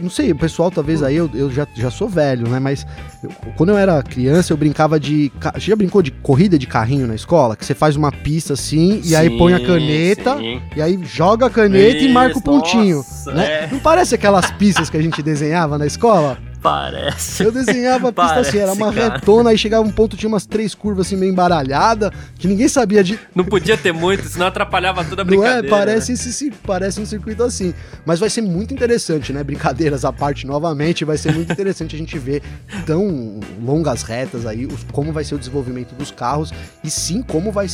[0.00, 2.60] Não sei, o pessoal talvez aí, eu, eu já, já sou velho, né?
[2.60, 2.86] Mas
[3.22, 5.32] eu, quando eu era criança, eu brincava de.
[5.54, 7.56] Você já brincou de corrida de carrinho na escola?
[7.56, 10.62] Que você faz uma pista assim, sim, e aí põe a caneta, sim.
[10.76, 12.98] e aí joga a caneta Isso, e marca o pontinho.
[12.98, 13.64] Nossa, né?
[13.64, 13.68] É.
[13.70, 16.38] Não parece aquelas pistas que a gente desenhava na escola?
[16.62, 17.44] Parece.
[17.44, 19.14] Eu desenhava a pista Parece, assim, era uma cara.
[19.14, 23.02] retona, aí chegava um ponto, tinha umas três curvas assim meio embaralhada, que ninguém sabia
[23.04, 23.18] de.
[23.34, 25.62] Não podia ter muito, senão atrapalhava toda a brincadeira.
[25.62, 25.70] Não é?
[25.70, 26.18] Parece, né?
[26.18, 27.72] esse, parece um circuito assim.
[28.04, 29.44] Mas vai ser muito interessante, né?
[29.44, 32.42] Brincadeiras à parte novamente, vai ser muito interessante a gente ver
[32.84, 37.66] tão longas retas aí, como vai ser o desenvolvimento dos carros e sim como vai,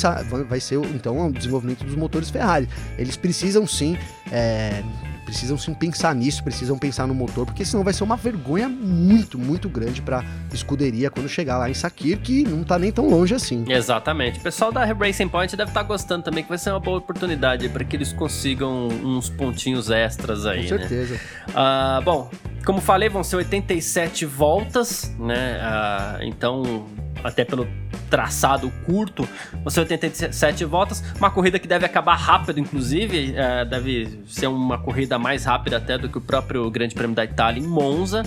[0.48, 2.68] vai ser então o desenvolvimento dos motores Ferrari.
[2.98, 3.96] Eles precisam sim.
[4.30, 4.82] É,
[5.24, 9.38] precisam sim pensar nisso, precisam pensar no motor, porque senão vai ser uma vergonha muito,
[9.38, 13.34] muito grande para escuderia quando chegar lá em Sakir, que não tá nem tão longe
[13.34, 13.64] assim.
[13.68, 14.38] Exatamente.
[14.38, 16.98] O pessoal da Racing Point deve estar tá gostando também, que vai ser uma boa
[16.98, 20.80] oportunidade para que eles consigam uns pontinhos extras aí, Com né?
[20.80, 21.14] certeza.
[21.14, 21.20] Né?
[21.50, 22.30] Uh, bom,
[22.64, 25.58] como falei, vão ser 87 voltas, né?
[25.58, 26.86] Uh, então,
[27.22, 27.66] até pelo
[28.10, 29.28] traçado curto,
[29.64, 35.18] você 87 voltas, uma corrida que deve acabar rápido, inclusive, é, deve ser uma corrida
[35.18, 38.22] mais rápida até do que o próprio Grande Prêmio da Itália em Monza.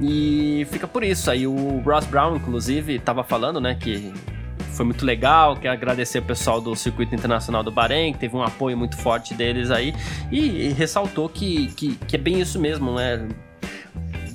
[0.00, 1.30] E fica por isso.
[1.30, 4.12] Aí o Ross Brown, inclusive, estava falando, né, que
[4.72, 8.42] foi muito legal, quer agradecer o pessoal do Circuito Internacional do Bahrein, que teve um
[8.42, 9.94] apoio muito forte deles aí,
[10.30, 13.28] e, e ressaltou que, que, que é bem isso mesmo, né?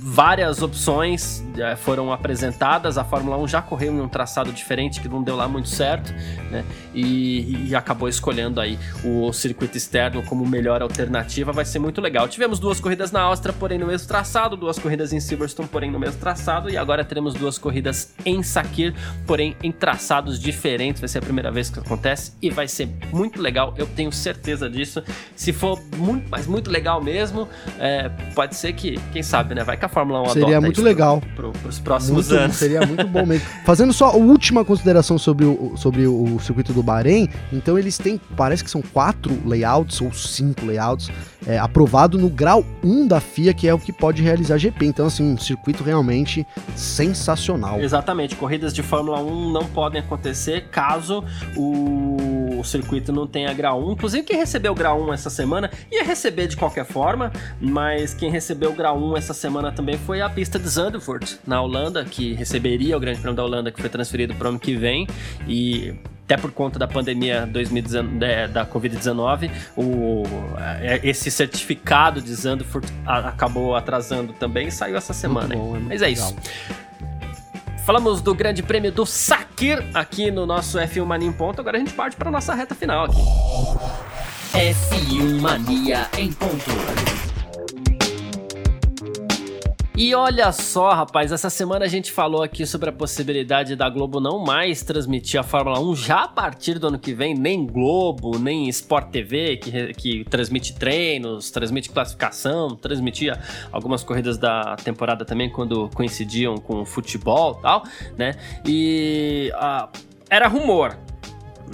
[0.08, 1.44] Várias opções
[1.76, 2.98] foram apresentadas.
[2.98, 6.12] A Fórmula 1 já correu em um traçado diferente que não deu lá muito certo,
[6.50, 6.64] né?
[6.94, 11.52] E, e, acabou escolhendo aí o circuito externo como melhor alternativa.
[11.52, 12.28] Vai ser muito legal.
[12.28, 15.98] Tivemos duas corridas na Áustria, porém no mesmo traçado, duas corridas em Silverstone, porém no
[15.98, 18.94] mesmo traçado, e agora teremos duas corridas em Sakir,
[19.26, 21.00] porém em traçados diferentes.
[21.00, 23.74] Vai ser a primeira vez que acontece e vai ser muito legal.
[23.76, 25.02] Eu tenho certeza disso.
[25.34, 29.64] Se for muito, mas muito legal mesmo, é, pode ser que, quem sabe, né?
[29.64, 31.20] Vai que a Fórmula 1 Seria muito legal.
[31.34, 32.56] Pro, pro, pros próximos muito, anos.
[32.56, 33.46] Seria muito bom mesmo.
[33.64, 38.20] Fazendo só a última consideração sobre o, sobre o circuito do Bahrein, então eles têm,
[38.36, 41.10] parece que são quatro layouts ou cinco layouts
[41.46, 44.86] é, aprovado no grau 1 da FIA, que é o que pode realizar GP.
[44.86, 47.80] Então, assim, um circuito realmente sensacional.
[47.80, 48.36] Exatamente.
[48.36, 51.24] Corridas de Fórmula 1 não podem acontecer caso
[51.56, 52.16] o,
[52.48, 53.92] o circuito não tenha grau 1.
[53.92, 58.30] Inclusive, quem recebeu o grau 1 essa semana ia receber de qualquer forma, mas quem
[58.30, 62.32] recebeu o grau 1 essa semana também foi a pista de Zandvoort, na Holanda, que
[62.34, 65.06] receberia o Grande Prêmio da Holanda, que foi transferido para o ano que vem.
[65.46, 70.24] E até por conta da pandemia 2019, é, da Covid-19, o,
[70.58, 75.56] é, esse certificado de Zandvoort acabou atrasando também e saiu essa semana.
[75.56, 76.28] Bom, é Mas é legal.
[76.28, 76.36] isso.
[77.88, 81.58] Falamos do Grande Prêmio do Sakir aqui no nosso F1 Mania em ponto.
[81.58, 83.16] Agora a gente parte para nossa reta final aqui.
[84.52, 87.27] F1 Mania em ponto.
[90.00, 94.20] E olha só, rapaz, essa semana a gente falou aqui sobre a possibilidade da Globo
[94.20, 98.38] não mais transmitir a Fórmula 1 já a partir do ano que vem, nem Globo,
[98.38, 103.40] nem Sport TV, que, que transmite treinos, transmite classificação, transmitia
[103.72, 107.82] algumas corridas da temporada também quando coincidiam com o futebol e tal,
[108.16, 108.36] né?
[108.64, 109.88] E uh,
[110.30, 110.96] era rumor,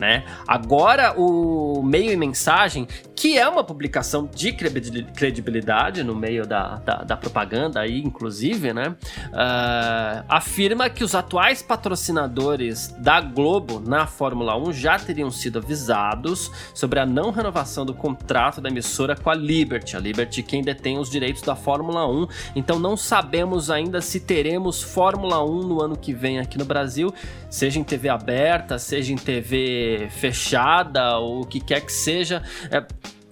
[0.00, 0.24] né?
[0.48, 2.88] Agora o meio e mensagem
[3.24, 8.94] que é uma publicação de credibilidade no meio da, da, da propaganda aí, inclusive, né?
[9.28, 16.52] Uh, afirma que os atuais patrocinadores da Globo na Fórmula 1 já teriam sido avisados
[16.74, 19.96] sobre a não renovação do contrato da emissora com a Liberty.
[19.96, 22.28] A Liberty quem detém os direitos da Fórmula 1.
[22.54, 27.10] Então não sabemos ainda se teremos Fórmula 1 no ano que vem aqui no Brasil,
[27.48, 32.42] seja em TV aberta, seja em TV fechada ou o que quer que seja.
[32.70, 32.84] É,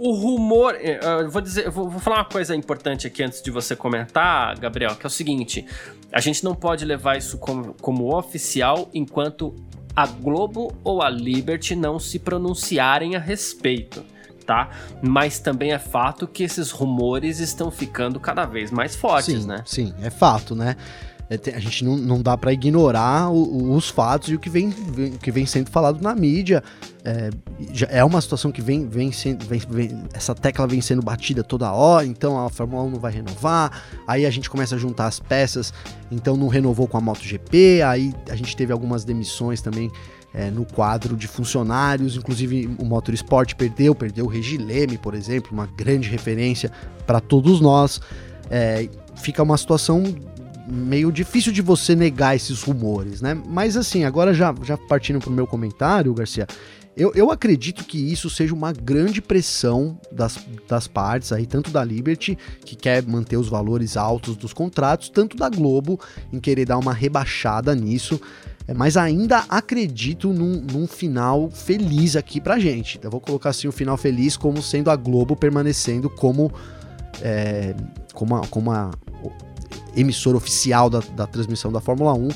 [0.02, 0.74] o rumor.
[0.74, 4.96] Uh, vou dizer, vou, vou, falar uma coisa importante aqui antes de você comentar, Gabriel,
[4.96, 5.64] que é o seguinte:
[6.12, 9.54] a gente não pode levar isso como, como oficial enquanto
[9.94, 14.04] a Globo ou a Liberty não se pronunciarem a respeito.
[14.44, 14.70] Tá?
[15.00, 19.62] Mas também é fato que esses rumores estão ficando cada vez mais fortes, sim, né?
[19.64, 20.76] Sim, é fato, né?
[21.32, 24.68] É, a gente não, não dá para ignorar o, os fatos e o que vem,
[24.68, 26.62] vem, que vem sendo falado na mídia.
[27.02, 27.30] É,
[27.88, 29.46] é uma situação que vem, vem sendo.
[29.46, 33.12] Vem, vem, essa tecla vem sendo batida toda hora, então a Fórmula 1 não vai
[33.12, 33.82] renovar.
[34.06, 35.72] Aí a gente começa a juntar as peças,
[36.10, 37.80] então não renovou com a MotoGP.
[37.80, 39.90] Aí a gente teve algumas demissões também.
[40.34, 45.52] É, no quadro de funcionários, inclusive o Motorsport perdeu, perdeu o Regi Leme, por exemplo,
[45.52, 46.72] uma grande referência
[47.06, 48.00] para todos nós.
[48.50, 50.02] É, fica uma situação
[50.66, 53.34] meio difícil de você negar esses rumores, né?
[53.34, 56.46] Mas assim, agora já, já partindo pro meu comentário, Garcia,
[56.94, 61.82] eu, eu acredito que isso seja uma grande pressão das, das partes aí, tanto da
[61.82, 65.98] Liberty, que quer manter os valores altos dos contratos, tanto da Globo,
[66.30, 68.20] em querer dar uma rebaixada nisso.
[68.68, 73.00] É, mas ainda acredito num, num, final feliz aqui pra gente.
[73.02, 76.52] Eu vou colocar assim o final feliz como sendo a Globo permanecendo como,
[77.22, 77.74] é,
[78.12, 78.90] como, a, como a,
[79.96, 82.28] emissora oficial da, da transmissão da Fórmula 1,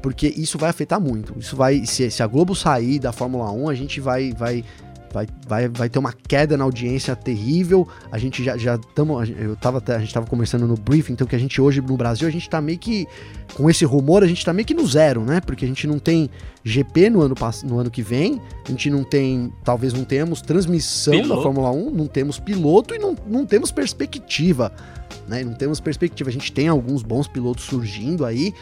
[0.00, 1.34] porque isso vai afetar muito.
[1.38, 4.64] Isso vai, se, se a Globo sair da Fórmula 1, a gente vai, vai,
[5.12, 7.86] vai, vai, vai ter uma queda na audiência terrível.
[8.10, 11.36] A gente já já estamos, eu tava a gente estava conversando no briefing, então que
[11.36, 13.06] a gente hoje no Brasil a gente está meio que
[13.54, 15.40] com esse rumor a gente está meio que no zero, né?
[15.40, 16.30] Porque a gente não tem
[16.64, 21.12] GP no ano no ano que vem, a gente não tem, talvez não tenhamos transmissão
[21.12, 21.36] piloto.
[21.36, 24.72] da Fórmula 1, não temos piloto e não, não temos perspectiva
[25.28, 25.44] né?
[25.44, 26.30] Não temos perspectiva.
[26.30, 28.54] A gente tem alguns bons pilotos surgindo aí,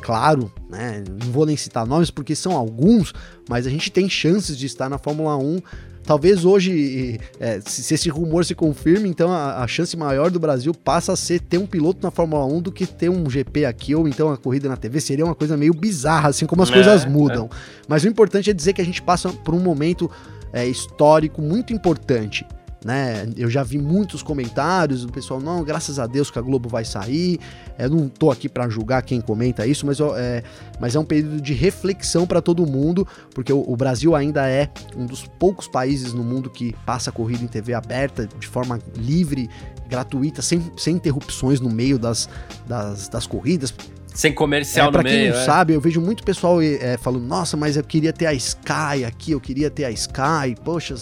[0.00, 1.02] claro, né?
[1.08, 3.12] Não vou nem citar nomes porque são alguns,
[3.48, 5.60] mas a gente tem chances de estar na Fórmula 1.
[6.04, 10.72] Talvez hoje, é, se, esse rumor se confirme, então a, a, chance maior do Brasil
[10.72, 13.92] passa a ser ter um piloto na Fórmula 1 do que ter um GP aqui
[13.92, 15.00] ou então a corrida na TV.
[15.00, 17.50] Seria uma coisa meio bizarra, assim como as é, coisas mudam.
[17.52, 17.56] É.
[17.88, 20.08] Mas o importante é dizer que a gente passa por um momento
[20.52, 22.46] é, histórico muito importante
[22.84, 23.28] né?
[23.36, 26.84] Eu já vi muitos comentários do pessoal, não, graças a Deus que a Globo vai
[26.84, 27.38] sair.
[27.78, 30.42] Eu não tô aqui para julgar quem comenta isso, mas, é,
[30.80, 34.70] mas é um período de reflexão para todo mundo, porque o, o, Brasil ainda é
[34.96, 39.48] um dos poucos países no mundo que passa corrida em TV aberta de forma livre,
[39.88, 42.28] gratuita, sem, sem interrupções no meio das,
[42.66, 43.74] das, das corridas.
[44.14, 45.34] Sem comercial é, pra no quem meio.
[45.34, 45.44] não é.
[45.44, 49.32] sabe, eu vejo muito pessoal é, falando, nossa, mas eu queria ter a Sky aqui,
[49.32, 50.94] eu queria ter a Sky, poxa,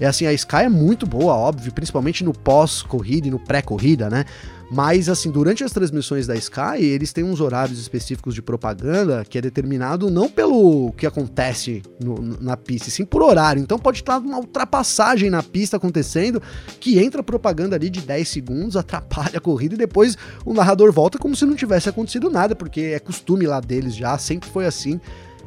[0.00, 4.24] é assim, a Sky é muito boa, óbvio, principalmente no pós-corrida e no pré-corrida, né?
[4.70, 9.38] Mas, assim, durante as transmissões da Sky, eles têm uns horários específicos de propaganda que
[9.38, 13.62] é determinado não pelo que acontece no, na pista, sim por horário.
[13.62, 16.42] Então pode estar uma ultrapassagem na pista acontecendo
[16.80, 21.18] que entra propaganda ali de 10 segundos, atrapalha a corrida e depois o narrador volta
[21.18, 25.00] como se não tivesse acontecido nada, porque é costume lá deles já, sempre foi assim.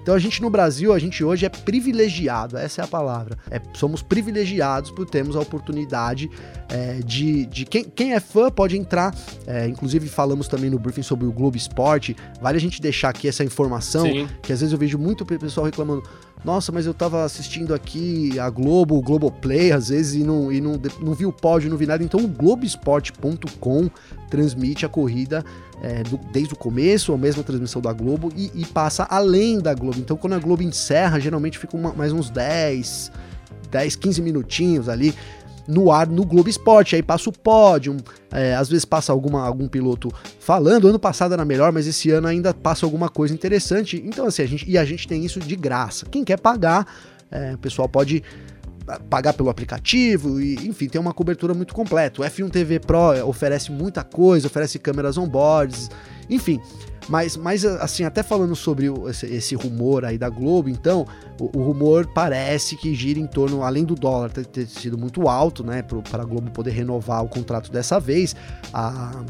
[0.08, 3.38] Então a gente no Brasil, a gente hoje é privilegiado, essa é a palavra.
[3.52, 6.32] É, somos privilegiados por termos a oportunidade
[6.70, 9.13] é, de, de quem, quem é fã pode entrar.
[9.46, 12.15] É, inclusive falamos também no briefing sobre o Globo Esporte.
[12.41, 14.30] Vale a gente deixar aqui essa informação, Sim.
[14.41, 16.04] que às vezes eu vejo muito pessoal reclamando.
[16.45, 20.62] Nossa, mas eu tava assistindo aqui a Globo, o Globoplay, às vezes, e não, e
[20.62, 22.04] não, não vi o pódio, não vi nada.
[22.04, 23.89] Então o Globoesporte.com
[24.30, 25.43] transmite a corrida
[25.82, 29.73] é, do, desde o começo, a mesma transmissão da Globo, e, e, passa além da
[29.73, 30.00] Globo.
[30.00, 33.12] Então, quando a Globo encerra, geralmente fica uma, mais uns 10,
[33.69, 35.13] 10, 15 minutinhos ali
[35.68, 36.96] no ar no Globo Esporte.
[36.96, 37.98] Aí passa o pódio,
[38.32, 40.88] é, às vezes passa alguma, algum piloto falando.
[40.88, 44.02] Ano passado era melhor, mas esse ano ainda passa alguma coisa interessante.
[44.06, 46.06] Então, assim, a gente, e a gente tem isso de graça.
[46.06, 46.88] Quem quer pagar,
[47.30, 48.24] é, o pessoal pode
[49.10, 52.22] pagar pelo aplicativo e, enfim, tem uma cobertura muito completa.
[52.22, 55.90] O F1 TV Pro oferece muita coisa, oferece câmeras on-boards,
[56.30, 56.60] enfim.
[57.10, 61.08] Mas, mas assim, até falando sobre esse, esse, rumor aí da Globo, então,
[61.40, 65.30] o, o, rumor parece que gira em torno, além do dólar ter, ter sido muito
[65.30, 68.36] alto, né, para a Globo poder renovar o contrato dessa vez,
[68.74, 69.24] a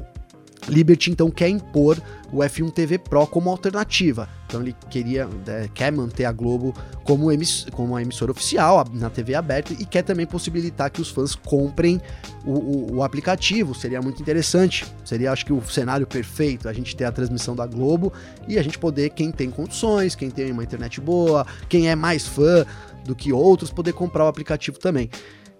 [0.67, 4.27] Liberty então quer impor o F1 TV Pro como alternativa.
[4.47, 9.09] Então ele queria, é, quer manter a Globo como, emiss, como a emissora oficial na
[9.09, 12.01] TV aberta e quer também possibilitar que os fãs comprem
[12.45, 13.75] o, o, o, aplicativo.
[13.75, 14.85] Seria muito interessante.
[15.03, 16.67] Seria, acho que, o cenário perfeito.
[16.67, 18.11] A gente ter a transmissão da Globo
[18.47, 22.25] e a gente poder, quem tem condições, quem tem uma internet boa, quem é mais
[22.25, 22.65] fã
[23.05, 25.09] do que outros, poder comprar o aplicativo também.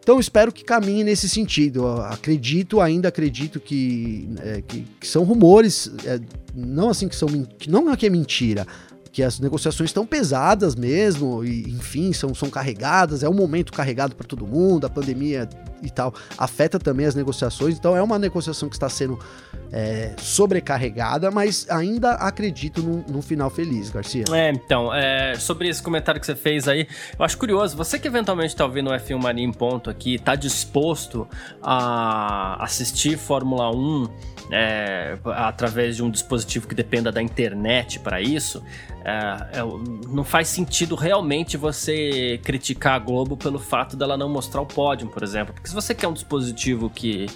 [0.08, 1.84] Então espero que caminhe nesse sentido.
[1.84, 6.18] Eu acredito, ainda acredito que, é, que, que, são rumores, é,
[6.56, 7.28] não assim que são
[7.68, 8.66] não é que é mentira,
[9.12, 14.16] que as negociações estão pesadas mesmo, e enfim, são, são carregadas, é um momento carregado
[14.16, 15.50] para todo mundo, a pandemia
[15.82, 19.20] e tal afeta também as negociações, então é uma negociação que está sendo
[19.72, 24.24] é, sobrecarregada, mas ainda acredito num, num, final feliz, Garcia.
[24.32, 28.08] É, então, é, sobre esse comentário que você fez aí, eu acho curioso, você que
[28.08, 31.28] eventualmente está ouvindo o F1 Mania em ponto aqui, está disposto
[31.62, 34.08] a assistir Fórmula 1
[34.52, 38.64] é, através de um dispositivo que dependa da internet para isso,
[39.04, 44.62] é, é, não faz sentido realmente você criticar a Globo pelo fato dela não mostrar
[44.62, 45.54] o pódio, por exemplo.
[45.68, 47.28] Se você quer um dispositivo que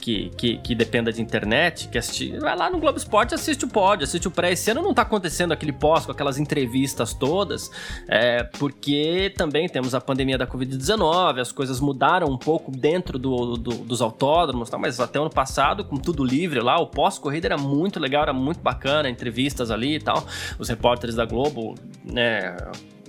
[0.00, 3.68] que, que, que, dependa de internet, que assiste, vai lá no Globo Esporte assiste o
[3.68, 4.52] pódio, assiste o pré.
[4.52, 7.70] Esse ano não tá acontecendo aquele pós com aquelas entrevistas todas,
[8.08, 13.56] é, porque também temos a pandemia da Covid-19, as coisas mudaram um pouco dentro do,
[13.56, 14.78] do, dos autódromos, tá?
[14.78, 18.60] mas até ano passado, com tudo livre lá, o pós-corrida era muito legal, era muito
[18.60, 20.26] bacana, entrevistas ali e tal.
[20.58, 21.74] Os repórteres da Globo,
[22.04, 22.56] né,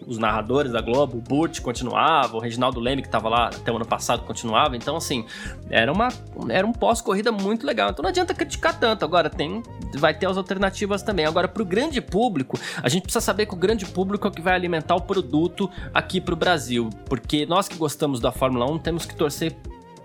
[0.05, 3.75] os narradores da Globo, o Burt continuava, o Reginaldo Leme, que estava lá até o
[3.75, 4.75] ano passado, continuava.
[4.75, 5.25] Então, assim,
[5.69, 6.09] era, uma,
[6.49, 7.89] era um pós-corrida muito legal.
[7.91, 9.05] Então não adianta criticar tanto.
[9.05, 9.61] Agora, tem
[9.97, 11.25] vai ter as alternativas também.
[11.25, 14.33] Agora, para o grande público, a gente precisa saber que o grande público é o
[14.33, 16.89] que vai alimentar o produto aqui para o Brasil.
[17.05, 19.55] Porque nós que gostamos da Fórmula 1 temos que torcer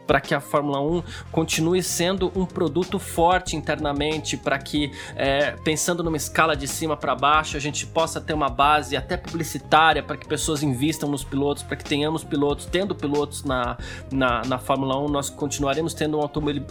[0.07, 1.03] para que a Fórmula 1
[1.33, 7.15] continue sendo um produto forte internamente, para que, é, pensando numa escala de cima para
[7.15, 11.63] baixo, a gente possa ter uma base até publicitária para que pessoas invistam nos pilotos,
[11.63, 13.77] para que tenhamos pilotos, tendo pilotos na,
[14.11, 16.23] na, na Fórmula 1, nós continuaremos tendo um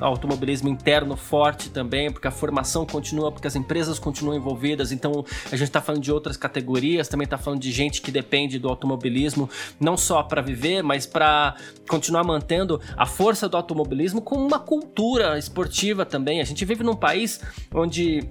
[0.02, 5.56] automobilismo interno forte também, porque a formação continua, porque as empresas continuam envolvidas, então a
[5.56, 9.50] gente está falando de outras categorias, também está falando de gente que depende do automobilismo,
[9.80, 11.56] não só para viver, mas para
[11.88, 16.40] continuar mantendo a força força do automobilismo como uma cultura esportiva também.
[16.40, 17.42] A gente vive num país
[17.74, 18.24] onde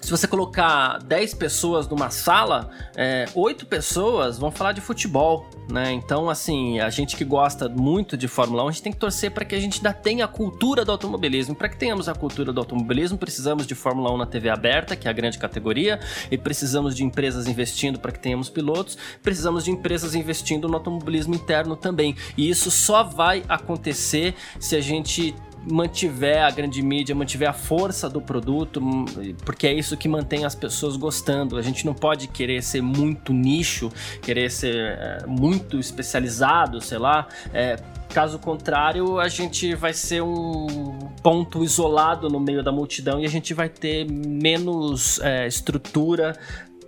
[0.00, 5.92] se você colocar 10 pessoas numa sala, é, 8 pessoas vão falar de futebol, né?
[5.92, 9.30] Então, assim, a gente que gosta muito de Fórmula 1, a gente tem que torcer
[9.30, 11.54] para que a gente ainda tenha a cultura do automobilismo.
[11.54, 15.08] Para que tenhamos a cultura do automobilismo, precisamos de Fórmula 1 na TV aberta, que
[15.08, 19.70] é a grande categoria, e precisamos de empresas investindo para que tenhamos pilotos, precisamos de
[19.70, 22.16] empresas investindo no automobilismo interno também.
[22.36, 25.34] E isso só vai acontecer se a gente
[25.64, 29.04] mantiver a grande mídia, mantiver a força do produto, hum,
[29.44, 31.56] porque é isso que mantém as pessoas gostando.
[31.56, 33.90] A gente não pode querer ser muito nicho,
[34.22, 37.28] querer ser é, muito especializado, sei lá.
[37.52, 37.76] É,
[38.12, 43.28] Caso contrário, a gente vai ser um ponto isolado no meio da multidão e a
[43.28, 46.34] gente vai ter menos é, estrutura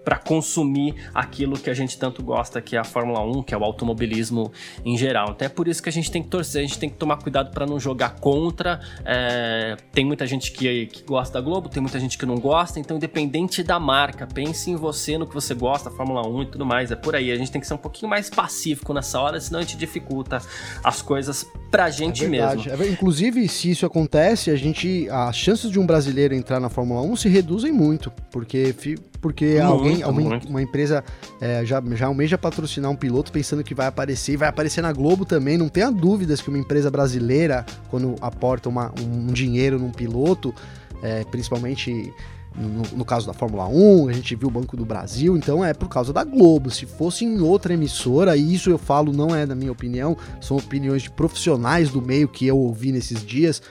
[0.04, 3.58] para consumir aquilo que a gente tanto gosta, que é a Fórmula 1, que é
[3.58, 4.52] o automobilismo
[4.84, 5.30] em geral.
[5.30, 7.16] Então é por isso que a gente tem que torcer, a gente tem que tomar
[7.16, 8.80] cuidado para não jogar contra.
[9.04, 12.78] É, tem muita gente que, que gosta da Globo, tem muita gente que não gosta,
[12.78, 16.66] então independente da marca, pense em você, no que você gosta, Fórmula 1 e tudo
[16.66, 16.90] mais.
[16.90, 19.60] É por aí, a gente tem que ser um pouquinho mais pacífico nessa hora, senão
[19.60, 20.40] a gente dificulta
[20.82, 22.64] as coisas pra gente é mesmo.
[22.70, 25.08] É, inclusive, se isso acontece, a gente.
[25.10, 28.74] As chances de um brasileiro entrar na Fórmula 1 se reduzem muito, porque,
[29.20, 31.04] porque alguém, uma, uma empresa
[31.40, 34.92] é, já, já almeja patrocinar um piloto pensando que vai aparecer, e vai aparecer na
[34.92, 35.58] Globo também.
[35.58, 40.54] Não tenha dúvidas que uma empresa brasileira, quando aporta uma, um dinheiro num piloto,
[41.02, 42.12] é, principalmente
[42.54, 45.72] no, no, caso da Fórmula 1, a gente viu o Banco do Brasil, então é
[45.72, 46.70] por causa da Globo.
[46.70, 50.56] Se fosse em outra emissora, e isso eu falo não é da minha opinião, são
[50.56, 53.62] opiniões de profissionais do meio que eu ouvi nesses dias,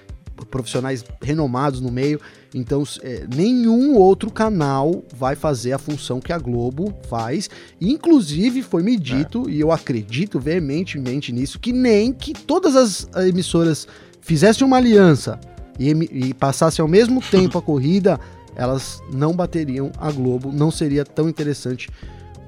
[0.45, 2.19] profissionais renomados no meio.
[2.53, 7.49] Então, é, nenhum outro canal vai fazer a função que a Globo faz.
[7.79, 9.51] Inclusive, foi me dito, é.
[9.51, 13.87] e eu acredito veementemente nisso, que nem que todas as emissoras
[14.21, 15.39] fizessem uma aliança
[15.77, 18.19] e, e passassem ao mesmo tempo a corrida
[18.55, 21.89] elas não bateriam a Globo, não seria tão interessante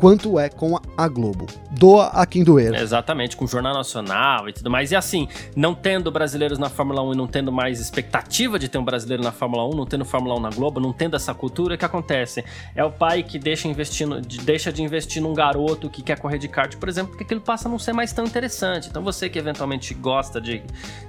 [0.01, 1.45] quanto é com a Globo.
[1.69, 2.73] Doa a quem doer.
[2.73, 4.91] Exatamente, com o Jornal Nacional e tudo mais.
[4.91, 8.79] E assim, não tendo brasileiros na Fórmula 1 e não tendo mais expectativa de ter
[8.79, 11.75] um brasileiro na Fórmula 1, não tendo Fórmula 1 na Globo, não tendo essa cultura,
[11.75, 12.43] o que acontece?
[12.75, 16.47] É o pai que deixa, investindo, deixa de investir num garoto que quer correr de
[16.47, 18.89] kart, por exemplo, porque aquilo passa a não ser mais tão interessante.
[18.89, 20.63] Então você que eventualmente gosta de,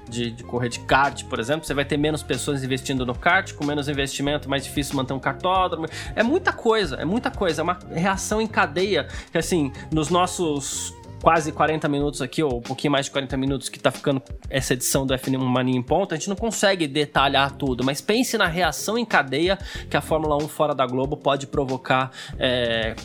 [0.06, 3.54] de, de correr de kart, por exemplo, você vai ter menos pessoas investindo no kart,
[3.54, 5.86] com menos investimento, mais difícil manter um cartódromo.
[6.14, 7.62] É muita coisa, é muita coisa.
[7.62, 8.81] É uma reação em cadeia
[9.30, 13.68] que, assim, nos nossos quase 40 minutos aqui, ou um pouquinho mais de 40 minutos
[13.68, 14.20] que tá ficando
[14.50, 18.36] essa edição do F1 Mania em ponta, a gente não consegue detalhar tudo, mas pense
[18.36, 19.56] na reação em cadeia
[19.88, 22.10] que a Fórmula 1 fora da Globo pode provocar.
[22.38, 22.96] É,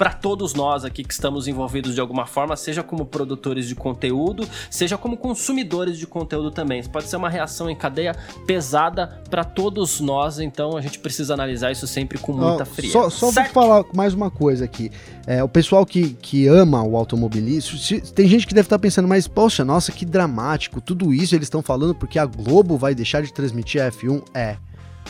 [0.00, 4.48] para todos nós aqui que estamos envolvidos de alguma forma, seja como produtores de conteúdo,
[4.70, 6.80] seja como consumidores de conteúdo também.
[6.80, 11.34] Isso pode ser uma reação em cadeia pesada para todos nós, então a gente precisa
[11.34, 12.94] analisar isso sempre com muita frieza.
[12.94, 14.90] Só, só vou falar mais uma coisa aqui.
[15.26, 17.78] É, o pessoal que, que ama o automobilismo,
[18.14, 21.60] tem gente que deve estar pensando, mas poxa, nossa, que dramático, tudo isso eles estão
[21.60, 24.22] falando porque a Globo vai deixar de transmitir a F1?
[24.32, 24.56] É.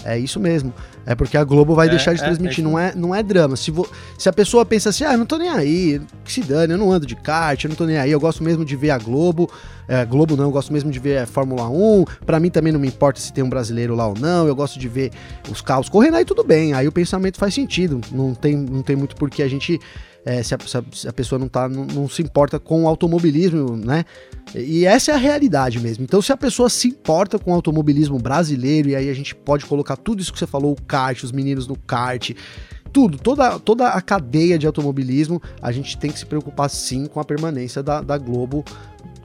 [0.04, 0.72] É isso mesmo.
[1.04, 2.64] É porque a Globo vai é, deixar de é, transmitir.
[2.64, 3.56] É, não, é, não é drama.
[3.56, 3.88] Se, vo,
[4.18, 6.90] se a pessoa pensa assim, ah, não tô nem aí, que se dane, eu não
[6.90, 9.50] ando de kart, eu não tô nem aí, eu gosto mesmo de ver a Globo.
[9.88, 12.04] É, Globo não, eu gosto mesmo de ver a Fórmula 1.
[12.24, 14.46] Para mim também não me importa se tem um brasileiro lá ou não.
[14.46, 15.10] Eu gosto de ver
[15.50, 16.72] os carros correndo aí tudo bem.
[16.72, 18.00] Aí o pensamento faz sentido.
[18.12, 19.80] Não tem, não tem muito por que a gente
[20.24, 20.58] é, se, a,
[20.92, 24.04] se, a, pessoa não, tá, não, não, se importa com o automobilismo, né?
[24.54, 26.04] E essa é a realidade mesmo.
[26.04, 29.64] Então, se a pessoa se importa com o automobilismo brasileiro, e aí a gente pode
[29.64, 32.32] colocar tudo isso que você falou, o kart, os meninos no kart,
[32.92, 37.20] tudo, toda, toda a cadeia de automobilismo, a gente tem que se preocupar sim com
[37.20, 38.64] a permanência da, da Globo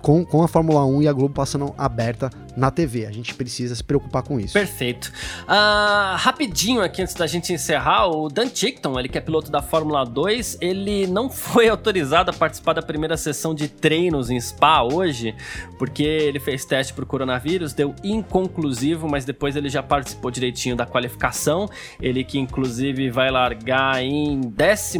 [0.06, 3.08] com, com a Fórmula 1 e a Globo passando aberta na TV.
[3.08, 4.54] A gente precisa se preocupar com isso.
[4.54, 5.12] Perfeito.
[5.46, 9.64] Uh, rapidinho aqui antes da gente encerrar, o Dan Tickton, ele que é piloto da
[9.64, 14.84] Fórmula 2, ele não foi autorizado a participar da primeira sessão de treinos em Spa
[14.84, 15.34] hoje,
[15.80, 20.76] porque ele fez teste para o coronavírus, deu inconclusivo, mas depois ele já participou direitinho
[20.76, 21.68] da qualificação.
[22.00, 25.00] Ele que inclusive vai largar em 14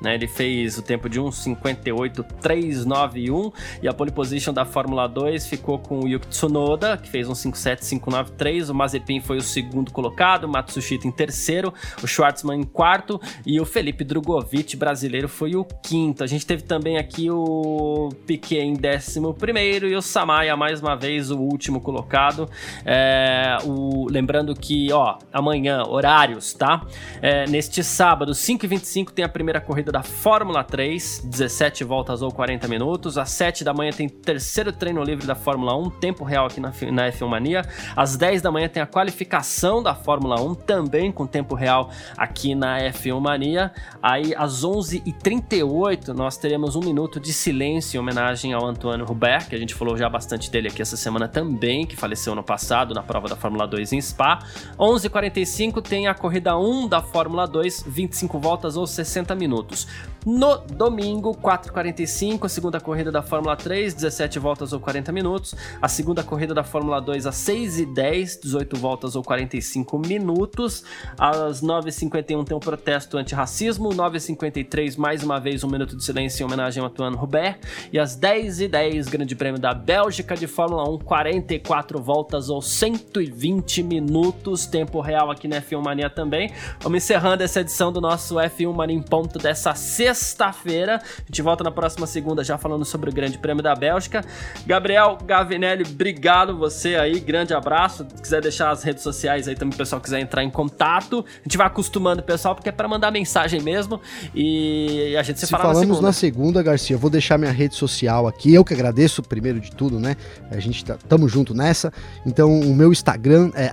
[0.00, 0.14] né?
[0.14, 6.00] Ele fez o tempo de 1:58.391 e a pole position da Fórmula 2 ficou com
[6.00, 8.70] o Yuki Tsunoda, que fez um 57.593.
[8.70, 13.60] O Mazepin foi o segundo colocado, o Matsushita em terceiro, o Schwartzman em quarto e
[13.60, 16.24] o Felipe Drogovic, brasileiro, foi o quinto.
[16.24, 20.96] A gente teve também aqui o Piquet em décimo primeiro e o Samaya, mais uma
[20.96, 22.48] vez, o último colocado.
[22.84, 26.86] É, o, lembrando que, ó, amanhã, horários, tá?
[27.20, 32.68] É, neste sábado, 5h25, tem a primeira corrida da Fórmula 3, 17 voltas ou 40
[32.68, 33.18] minutos.
[33.18, 36.72] Às 7 da manhã tem terceiro treino livre da Fórmula 1, tempo real aqui na,
[36.92, 37.62] na F1 Mania.
[37.96, 42.54] Às 10 da manhã tem a qualificação da Fórmula 1, também com tempo real aqui
[42.54, 43.72] na F1 Mania.
[44.02, 49.54] Aí às 11h38 nós teremos um minuto de silêncio em homenagem ao Antoine Hubert, que
[49.54, 53.02] a gente falou já bastante dele aqui essa semana também, que faleceu no passado na
[53.02, 54.38] prova da Fórmula 2 em Spa.
[54.78, 59.79] 11h45 tem a corrida 1 da Fórmula 2, 25 voltas ou 60 minutos.
[59.80, 59.86] Santos,
[60.26, 65.54] no domingo, 4h45, a segunda corrida da Fórmula 3, 17 voltas ou 40 minutos.
[65.80, 70.84] A segunda corrida da Fórmula 2, às 6h10, 18 voltas ou 45 minutos.
[71.16, 73.88] Às 9h51 tem um protesto antirracismo.
[73.90, 77.58] 9h53, mais uma vez, um minuto de silêncio em homenagem ao Antoine Robert.
[77.90, 84.66] E às 10h10, Grande Prêmio da Bélgica de Fórmula 1, 44 voltas ou 120 minutos.
[84.66, 86.52] Tempo real aqui na F1 Mania também.
[86.80, 89.74] Vamos encerrando essa edição do nosso F1 Mania em ponto dessa nessa
[90.14, 90.96] sexta-feira.
[90.96, 94.24] A gente volta na próxima segunda já falando sobre o Grande Prêmio da Bélgica.
[94.66, 98.06] Gabriel Gavinelli, obrigado você aí, grande abraço.
[98.14, 101.24] Se quiser deixar as redes sociais aí também, o pessoal quiser entrar em contato.
[101.40, 104.00] A gente vai acostumando o pessoal, porque é para mandar mensagem mesmo.
[104.34, 106.06] E a gente se, se fala falamos na segunda.
[106.06, 108.54] na segunda, Garcia, vou deixar minha rede social aqui.
[108.54, 110.16] Eu que agradeço primeiro de tudo, né?
[110.50, 111.92] A gente tá, tamo junto nessa.
[112.24, 113.70] Então, o meu Instagram é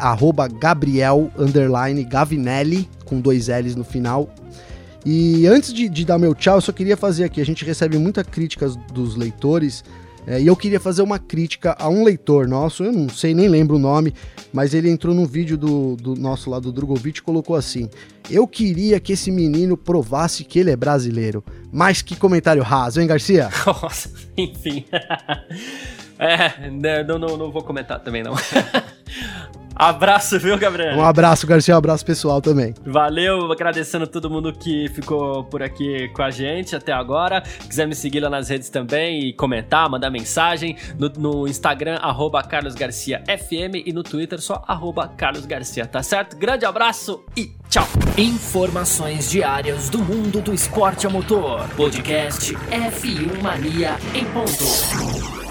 [0.59, 1.31] Gabriel
[2.07, 4.29] Gavinelli, com dois L's no final.
[5.09, 7.39] E antes de, de, dar meu tchau, eu só queria fazer aqui.
[7.39, 9.81] A gente recebe muita críticas dos leitores.
[10.27, 13.47] É, e eu queria fazer uma crítica a um leitor nosso, eu não sei, nem
[13.47, 14.13] lembro o nome,
[14.51, 17.89] mas ele entrou num vídeo do, do nosso lá do Drogovic e colocou assim:
[18.29, 21.41] Eu queria que esse menino provasse que ele é brasileiro.
[21.71, 23.49] Mas que comentário raso, hein, Garcia?
[23.65, 24.83] Nossa, enfim.
[26.19, 28.33] é, né, não, não, não vou comentar também, não.
[29.77, 30.97] Abraço, viu, Gabriel?
[30.97, 32.73] Um abraço, Garcia, um abraço pessoal também.
[32.83, 37.41] Valeu, agradecendo todo mundo que ficou por aqui com a gente até agora.
[37.41, 42.41] Quiser me seguir lá nas redes também e comentar, mandar mensagem no, no Instagram, arroba
[42.41, 46.35] Carlos Garcia FM e no Twitter só arroba Carlos Garcia, tá certo?
[46.35, 47.87] Grande abraço e tchau!
[48.17, 51.67] Informações diárias do mundo do esporte a motor.
[51.75, 55.46] Podcast F1 Mania em ponto.